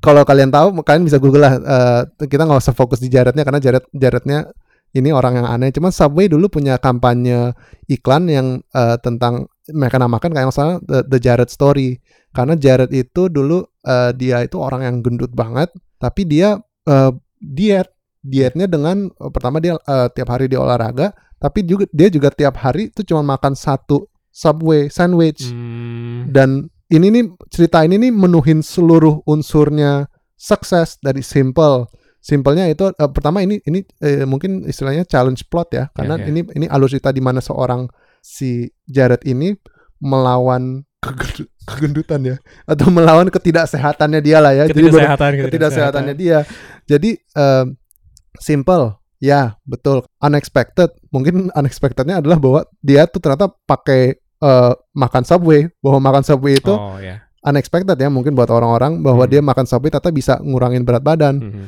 kalau 0.00 0.24
kalian 0.24 0.48
tahu 0.48 0.72
kalian 0.80 1.04
bisa 1.04 1.20
google 1.20 1.44
lah. 1.44 1.54
eh, 1.60 2.02
kita 2.24 2.48
nggak 2.48 2.58
usah 2.58 2.72
fokus 2.72 2.98
di 2.98 3.12
Jarednya 3.12 3.44
karena 3.44 3.60
Jared 3.60 3.84
Jarednya 3.92 4.48
ini 4.90 5.12
orang 5.12 5.38
yang 5.38 5.46
aneh. 5.46 5.70
Cuman 5.70 5.92
Subway 5.92 6.26
dulu 6.26 6.48
punya 6.48 6.80
kampanye 6.80 7.52
iklan 7.86 8.24
yang 8.26 8.46
eh, 8.72 8.96
tentang 9.04 9.52
mereka 9.72 9.96
namakan 9.98 10.30
kayak 10.34 10.48
misalnya 10.50 10.76
The, 10.84 10.98
The 11.06 11.18
Jared 11.18 11.50
Story. 11.50 11.98
Karena 12.30 12.54
Jared 12.54 12.94
itu 12.94 13.26
dulu 13.26 13.66
eh, 13.86 14.10
dia 14.14 14.42
itu 14.46 14.56
orang 14.60 14.86
yang 14.86 14.96
gendut 15.02 15.34
banget, 15.34 15.70
tapi 15.98 16.26
dia 16.26 16.58
eh, 16.86 17.12
diet. 17.38 17.90
Dietnya 18.20 18.68
dengan 18.68 19.08
eh, 19.08 19.30
pertama 19.32 19.64
dia 19.64 19.80
eh, 19.80 20.08
tiap 20.12 20.28
hari 20.28 20.44
dia 20.44 20.60
olahraga, 20.60 21.16
tapi 21.40 21.64
juga 21.64 21.88
dia 21.88 22.12
juga 22.12 22.28
tiap 22.28 22.60
hari 22.60 22.92
itu 22.92 23.00
cuma 23.00 23.24
makan 23.34 23.56
satu 23.56 24.04
Subway 24.30 24.92
sandwich. 24.92 25.50
Hmm. 25.50 26.28
Dan 26.30 26.70
ini 26.92 27.08
nih 27.10 27.24
cerita 27.50 27.82
ini 27.82 27.96
nih 27.96 28.12
menuhin 28.12 28.60
seluruh 28.62 29.24
unsurnya 29.26 30.06
sukses 30.36 31.00
dari 31.00 31.24
simple. 31.24 31.88
Simpelnya 32.20 32.68
itu 32.68 32.92
eh, 32.92 33.10
pertama 33.10 33.40
ini 33.40 33.56
ini 33.64 33.80
eh, 34.04 34.28
mungkin 34.28 34.68
istilahnya 34.68 35.08
challenge 35.08 35.48
plot 35.48 35.72
ya 35.72 35.84
karena 35.96 36.20
Ya, 36.20 36.24
ya. 36.24 36.26
ini 36.28 36.40
ini 36.60 36.66
alur 36.68 36.92
cerita 36.92 37.08
di 37.08 37.24
mana 37.24 37.40
seorang 37.40 37.88
si 38.20 38.68
Jared 38.86 39.24
ini 39.24 39.56
melawan 39.98 40.84
kegendu- 41.00 41.48
kegendutan 41.64 42.20
ya 42.24 42.36
atau 42.64 42.88
melawan 42.88 43.28
ketidaksehatannya 43.28 44.20
dia 44.20 44.38
lah 44.40 44.52
ya. 44.52 44.64
Jadi 44.68 44.80
Ketidaksehatan, 44.88 45.30
ketidaksehatannya 45.48 46.14
dia. 46.16 46.38
Jadi 46.84 47.10
eh, 47.16 47.64
simple, 48.38 48.96
ya 49.18 49.56
betul. 49.64 50.04
Unexpected, 50.18 50.92
mungkin 51.08 51.48
unexpectednya 51.52 52.20
adalah 52.20 52.38
bahwa 52.40 52.60
dia 52.80 53.04
tuh 53.04 53.20
ternyata 53.20 53.48
pakai 53.64 54.16
eh, 54.18 54.72
makan 54.94 55.24
subway. 55.24 55.68
Bahwa 55.80 56.00
makan 56.00 56.24
subway 56.24 56.56
itu 56.56 56.72
Oh 56.72 56.96
ya. 56.96 57.24
unexpected 57.40 57.96
ya, 57.96 58.08
mungkin 58.08 58.32
buat 58.32 58.48
orang-orang 58.48 59.00
bahwa 59.00 59.24
Hmm. 59.24 59.32
dia 59.32 59.40
makan 59.40 59.64
subway 59.64 59.88
ternyata 59.88 60.12
bisa 60.12 60.34
ngurangin 60.40 60.84
berat 60.84 61.04
badan. 61.04 61.34
Mhm. 61.40 61.64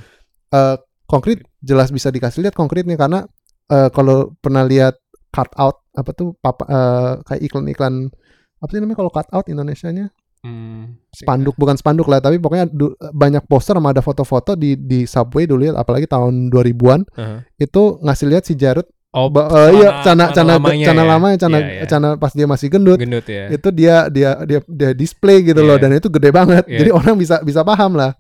Eh, 0.53 0.77
konkret 1.05 1.45
jelas 1.61 1.89
bisa 1.89 2.09
dikasih 2.09 2.45
lihat 2.45 2.57
konkretnya 2.57 2.97
karena 2.97 3.25
eh, 3.69 3.89
kalau 3.89 4.33
pernah 4.41 4.65
lihat 4.65 5.01
cut 5.33 5.49
out 5.57 5.81
apa 5.91 6.11
tuh 6.13 6.37
papa, 6.37 6.65
eh, 6.65 7.13
kayak 7.25 7.43
iklan-iklan 7.43 8.13
apa 8.59 8.71
sih 8.71 8.79
namanya 8.79 8.99
kalau 8.99 9.11
cut 9.11 9.27
out 9.31 9.47
Indonesianya? 9.47 10.13
Hmm. 10.43 10.99
spanduk 11.09 11.55
bukan 11.55 11.79
spanduk 11.79 12.11
lah 12.11 12.19
tapi 12.19 12.35
pokoknya 12.37 12.67
du- 12.67 12.99
banyak 13.15 13.47
poster 13.47 13.79
sama 13.79 13.95
ada 13.95 14.03
foto-foto 14.03 14.53
di 14.53 14.75
di 14.75 15.07
subway 15.07 15.47
dulu 15.47 15.63
ya 15.63 15.73
apalagi 15.73 16.05
tahun 16.05 16.51
2000-an 16.51 17.07
Aha. 17.15 17.47
itu 17.57 17.83
ngasih 18.01 18.27
lihat 18.27 18.43
si 18.43 18.55
Jarud 18.55 18.83
Oh, 19.13 19.31
ba- 19.31 19.47
eh, 19.47 19.79
iya 19.79 20.03
cana 20.03 20.33
cana 20.33 20.57
lamanya 20.57 20.89
cana 20.89 21.03
ya? 21.05 21.37
cana 21.39 21.57
Iya, 21.61 21.67
iya. 21.71 21.85
cana 21.87 22.09
pas 22.17 22.33
dia 22.33 22.49
masih 22.49 22.67
gendut 22.69 22.99
gendut 22.99 23.23
ya. 23.23 23.55
itu 23.55 23.69
dia 23.71 24.09
dia 24.09 24.35
dia 24.43 24.59
dia 24.67 24.91
display 24.93 25.45
gitu 25.45 25.63
loh 25.63 25.77
Iya. 25.77 25.83
dan 25.85 25.91
itu 25.95 26.09
gede 26.11 26.31
banget 26.33 26.65
Iya. 26.67 26.79
jadi 26.81 26.91
orang 26.91 27.15
bisa 27.15 27.39
bisa 27.41 27.63
paham 27.63 27.95
lah 27.95 28.19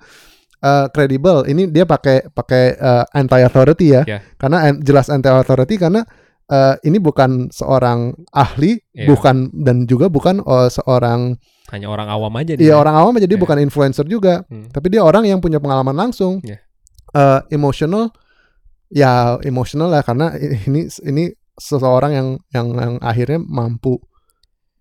Eh, 0.62 0.86
credible 0.94 1.42
ini 1.42 1.66
dia 1.66 1.82
pakai 1.82 2.30
pakai 2.30 2.78
anti 3.10 3.42
authority 3.42 3.86
ya 3.90 4.06
Iya. 4.06 4.22
karena 4.38 4.58
an- 4.62 4.78
jelas 4.78 5.10
anti 5.10 5.26
authority 5.26 5.74
karena 5.74 6.06
eh, 6.46 6.74
ini 6.82 6.98
bukan 6.98 7.50
seorang 7.50 8.12
ahli 8.30 8.80
Iya. 8.92 9.06
bukan 9.08 9.50
dan 9.54 9.84
juga 9.84 10.08
bukan 10.08 10.40
eh, 10.40 10.68
seorang 10.68 11.36
Hanya 11.70 11.88
orang 11.88 12.08
awam 12.08 12.32
aja 12.36 12.52
Iya 12.52 12.60
dia. 12.60 12.74
orang 12.76 12.94
awam 12.94 13.16
jadi 13.16 13.32
Iya. 13.32 13.40
bukan 13.40 13.58
influencer 13.58 14.04
juga, 14.04 14.44
Hmm. 14.46 14.68
tapi 14.68 14.88
dia 14.88 15.00
orang 15.00 15.24
yang 15.24 15.40
punya 15.40 15.56
pengalaman 15.56 15.94
langsung, 15.94 16.42
Iya. 16.42 16.60
Eh, 17.12 17.40
emotional, 17.50 18.08
ya 18.88 19.36
emotional 19.40 19.88
lah 19.88 20.00
karena 20.00 20.32
ini 20.66 20.88
ini 21.04 21.32
seseorang 21.56 22.12
yang 22.12 22.28
yang 22.50 22.66
yang 22.72 22.92
akhirnya 23.00 23.36
mampu, 23.38 24.00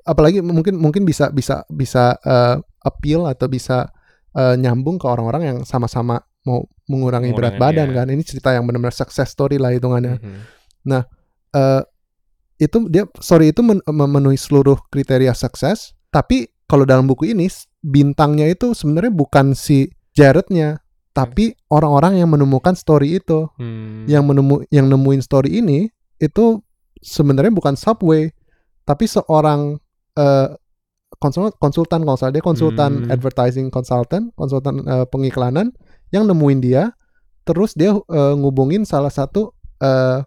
apalagi 0.04 0.40
mungkin 0.40 0.76
mungkin 0.76 1.04
bisa 1.04 1.30
bisa 1.30 1.64
bisa 1.68 2.16
eh, 2.22 2.56
appeal 2.82 3.24
atau 3.24 3.48
bisa 3.48 3.92
eh, 4.32 4.56
nyambung 4.56 4.96
ke 4.96 5.08
orang-orang 5.08 5.44
yang 5.44 5.58
sama-sama 5.64 6.20
mau 6.44 6.64
mengurangi 6.88 7.32
berat 7.32 7.56
badan 7.56 7.92
iya. 7.92 7.98
kan, 8.04 8.08
ini 8.10 8.24
cerita 8.26 8.52
yang 8.52 8.66
benar-benar 8.66 8.92
success 8.92 9.30
story 9.30 9.56
lah 9.56 9.72
hitungannya 9.72 10.18
Mhm. 10.18 10.40
Eh 11.52 11.82
itu 12.58 12.86
dia 12.88 13.10
sorry 13.18 13.50
itu 13.50 13.66
men- 13.66 13.82
memenuhi 13.84 14.38
seluruh 14.38 14.78
kriteria 14.90 15.34
sukses 15.34 15.98
tapi 16.14 16.46
kalau 16.70 16.86
dalam 16.86 17.10
buku 17.10 17.34
ini 17.34 17.50
bintangnya 17.82 18.48
itu 18.48 18.72
sebenarnya 18.72 19.10
bukan 19.10 19.58
si 19.58 19.90
Jarednya 20.14 20.80
tapi 21.12 21.58
orang-orang 21.68 22.22
yang 22.24 22.30
menemukan 22.32 22.72
story 22.72 23.20
itu 23.20 23.50
Hmm. 23.60 24.06
yang 24.08 24.24
menemu 24.24 24.64
yang 24.72 24.88
nemuin 24.88 25.20
story 25.20 25.60
ini 25.60 25.90
itu 26.22 26.62
sebenarnya 27.02 27.52
bukan 27.52 27.76
Subway 27.76 28.32
tapi 28.86 29.10
seorang 29.10 29.82
eh, 30.16 30.48
konsul- 31.18 31.56
konsultan 31.58 32.06
kalau 32.06 32.16
salah 32.16 32.32
dia 32.32 32.46
konsultan 32.46 33.04
Hmm. 33.04 33.12
advertising 33.12 33.68
consultant 33.68 34.32
konsultan 34.38 34.86
eh, 34.86 35.06
pengiklanan 35.10 35.74
yang 36.14 36.30
nemuin 36.30 36.60
dia 36.62 36.84
terus 37.44 37.74
dia 37.74 37.92
eh, 37.92 38.34
ngubungin 38.38 38.86
salah 38.86 39.12
satu 39.12 39.52
eh, 39.82 40.24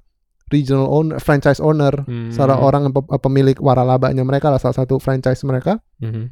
regional 0.47 0.87
owner 0.87 1.17
franchise 1.19 1.59
owner 1.59 1.93
Hmm. 2.03 2.29
salah 2.29 2.57
orang 2.57 2.93
pemilik 3.19 3.57
waralabanya 3.59 4.21
mereka 4.21 4.49
lah 4.49 4.59
salah 4.59 4.77
satu 4.77 4.97
franchise 4.97 5.41
mereka 5.43 5.81
Mhm. 5.99 6.25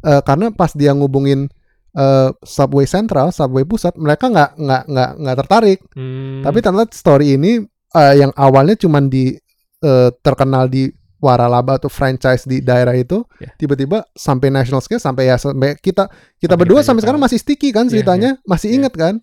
Eh, 0.00 0.22
karena 0.22 0.50
pas 0.50 0.70
dia 0.72 0.94
ngubungin 0.94 1.50
eh, 1.90 2.30
subway 2.40 2.86
central 2.86 3.28
subway 3.28 3.62
pusat 3.62 3.90
mereka 3.94 4.28
nggak 4.28 4.50
nggak 4.54 4.82
nggak 4.86 5.10
nggak 5.18 5.36
tertarik 5.36 5.78
Hmm. 5.90 6.40
tapi 6.40 6.58
ternyata 6.60 6.92
story 6.92 7.34
ini 7.34 7.58
eh, 7.90 8.14
yang 8.16 8.30
awalnya 8.32 8.76
cuman 8.76 9.06
di 9.06 9.34
eh, 9.78 10.10
terkenal 10.20 10.66
di 10.66 10.86
waralaba 11.18 11.74
atau 11.74 11.90
franchise 11.90 12.46
di 12.46 12.62
daerah 12.62 12.94
itu 12.94 13.26
Ya. 13.36 13.50
tiba-tiba 13.52 14.06
sampai 14.12 14.46
national 14.48 14.78
scale 14.78 15.02
sampai 15.02 15.26
ya 15.26 15.34
sampai 15.34 15.74
kita 15.74 16.06
kita 16.36 16.54
Sampai 16.54 16.62
berdua 16.62 16.78
kita 16.78 16.86
sampai 16.86 17.02
sekarang 17.02 17.18
masih 17.20 17.38
sticky 17.38 17.74
kan 17.74 17.84
Iya, 17.84 17.90
ceritanya 17.90 18.30
masih 18.44 18.68
Iya. 18.70 18.76
inget 18.78 18.94
kan 18.94 19.14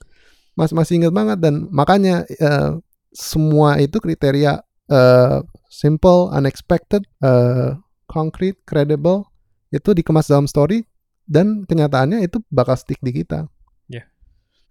mas 0.53 0.71
masih 0.71 0.99
inget 0.99 1.11
banget 1.11 1.39
dan 1.39 1.67
makanya 1.69 2.27
eh, 2.27 2.69
semua 3.15 3.79
itu 3.79 3.95
kriteria 3.97 4.59
eh, 4.91 5.39
simple 5.71 6.29
unexpected 6.35 7.07
eh, 7.23 7.79
concrete 8.05 8.59
credible 8.67 9.25
itu 9.71 9.95
dikemas 9.95 10.27
dalam 10.27 10.45
story 10.45 10.83
dan 11.25 11.63
kenyataannya 11.65 12.21
itu 12.21 12.43
bakal 12.51 12.75
stick 12.75 12.99
di 13.01 13.23
kita 13.23 13.47
Ya. 13.87 14.05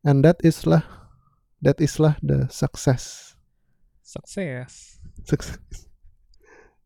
and 0.04 0.20
that 0.22 0.38
is 0.44 0.62
lah 0.68 0.84
that 1.58 1.80
is 1.80 1.96
lah 1.96 2.14
the 2.20 2.46
success 2.52 3.34
sukses. 4.04 5.00
Sukses. 5.24 5.58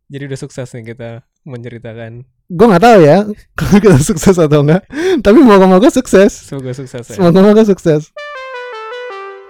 Jadi 0.09 0.23
udah 0.25 0.39
sukses 0.41 0.69
nih 0.73 0.95
kita 0.97 1.27
menceritakan. 1.45 2.25
Gue 2.49 2.67
nggak 2.71 2.81
tahu 2.81 2.99
ya 3.05 3.19
kalau 3.59 3.77
kita 3.83 3.99
sukses 4.01 4.37
atau 4.41 4.65
enggak. 4.65 4.89
Tapi 5.21 5.39
moga-moga 5.45 5.93
sukses. 5.93 6.33
Semoga 6.49 6.73
sukses 6.73 7.05
ya. 7.13 7.21
Moga-moga 7.21 7.67
sukses. 7.69 8.09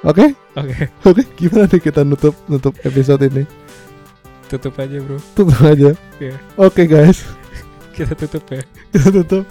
Oke, 0.07 0.31
Oke, 0.55 0.87
oke. 1.03 1.23
Gimana 1.35 1.67
nih 1.67 1.83
kita 1.83 2.07
nutup 2.07 2.35
nutup 2.47 2.75
episode 2.87 3.23
ini? 3.27 3.43
tutup 4.49 4.73
aja 4.81 4.97
bro. 5.05 5.19
Tutup 5.37 5.61
aja. 5.61 5.93
Iya. 6.17 6.35
Oke 6.57 6.89
guys, 6.89 7.21
Kita 7.99 8.17
tutup 8.17 8.41
ya. 8.49 8.63
kita 8.89 9.11
tutup. 9.13 9.45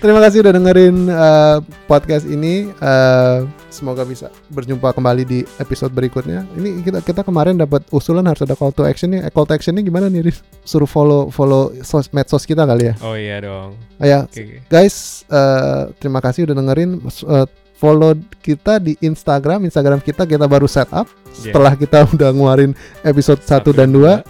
Terima 0.00 0.18
kasih 0.18 0.40
udah 0.42 0.52
dengerin 0.56 0.96
uh, 1.06 1.60
podcast 1.86 2.24
ini. 2.26 2.72
Uh, 2.80 3.44
semoga 3.68 4.02
bisa 4.02 4.32
berjumpa 4.48 4.90
kembali 4.90 5.22
di 5.22 5.38
episode 5.60 5.92
berikutnya. 5.92 6.42
Ini 6.56 6.80
kita 6.82 7.04
kita 7.04 7.20
kemarin 7.22 7.60
dapat 7.60 7.84
usulan 7.92 8.24
harus 8.26 8.42
ada 8.42 8.56
call 8.56 8.72
to 8.72 8.82
action 8.82 9.12
nih. 9.14 9.22
Eh, 9.22 9.30
call 9.30 9.46
to 9.46 9.54
action 9.54 9.76
gimana 9.78 10.08
nih? 10.08 10.24
Riz? 10.26 10.40
Suruh 10.64 10.88
follow 10.90 11.28
follow 11.30 11.70
sos 11.84 12.08
medsos 12.10 12.48
kita 12.48 12.64
kali 12.66 12.90
ya. 12.90 12.94
Oh 13.04 13.14
iya 13.14 13.38
dong. 13.38 13.76
Oh, 14.00 14.06
ya, 14.08 14.24
Oke. 14.26 14.42
oke. 14.42 14.56
guys 14.66 15.22
eh, 15.28 15.82
terima 16.00 16.18
kasih 16.18 16.48
udah 16.48 16.56
dengerin 16.56 16.98
Eh, 17.06 17.46
follow 17.76 18.12
kita 18.38 18.76
di 18.76 18.96
Instagram 18.98 19.62
Instagram 19.62 20.00
kita 20.00 20.24
kita 20.24 20.44
baru 20.44 20.64
set 20.64 20.88
up 20.90 21.04
Iya. 21.36 21.52
setelah 21.52 21.72
kita 21.72 21.98
udah 22.14 22.30
ngeluarin 22.30 22.72
episode 23.02 23.40
1 23.40 23.60
dan 23.70 23.92
2 23.92 24.24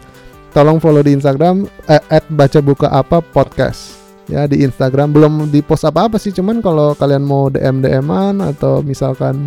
tolong 0.51 0.77
follow 0.77 1.01
di 1.01 1.13
Instagram 1.13 1.63
eh, 1.85 2.03
at 2.09 2.27
baca 2.27 2.59
buka 2.59 2.89
apa 2.89 3.21
podcast 3.21 3.95
ya 4.27 4.43
di 4.45 4.61
Instagram 4.61 5.11
belum 5.11 5.33
di 5.47 5.61
post 5.61 5.85
apa-apa 5.85 6.19
sih 6.19 6.31
cuman 6.31 6.59
kalau 6.59 6.93
kalian 6.93 7.23
mau 7.23 7.47
DM 7.47 7.79
DM-an 7.79 8.43
atau 8.43 8.83
misalkan 8.83 9.47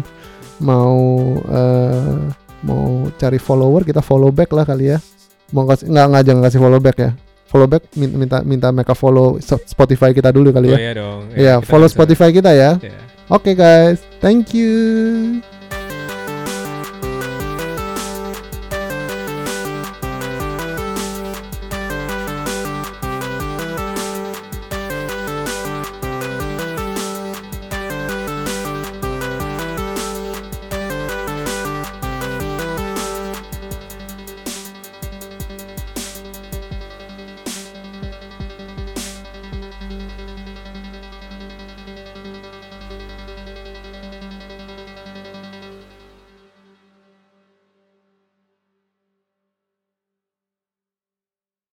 mau 0.58 0.96
eh, 1.44 2.16
mau 2.62 2.84
cari 3.14 3.36
follower 3.38 3.84
kita 3.84 4.00
follow 4.00 4.30
back 4.30 4.52
lah 4.52 4.64
kali 4.64 4.92
ya 4.92 5.00
mau 5.52 5.66
kasih 5.66 5.88
nggak 5.88 6.06
nggak 6.06 6.24
jangan 6.24 6.42
kasih 6.46 6.60
follow 6.60 6.80
back 6.80 6.98
ya 6.98 7.12
follow 7.44 7.66
back 7.66 7.84
min- 7.96 8.14
minta 8.14 8.40
minta 8.40 8.70
mereka 8.70 8.94
follow 8.94 9.36
Spotify 9.42 10.12
kita 10.12 10.30
dulu 10.30 10.52
kali 10.52 10.70
Oh 10.70 10.72
ya 10.72 10.80
iya 10.80 10.94
dong. 10.94 11.20
Iya, 11.34 11.54
kita 11.58 11.66
follow 11.66 11.88
bisa- 11.88 11.96
Spotify 11.98 12.30
kita 12.30 12.52
ya. 12.54 12.72
Iya. 12.78 13.00
Oke 13.30 13.54
guys, 13.54 14.02
thank 14.22 14.56
you. 14.58 15.44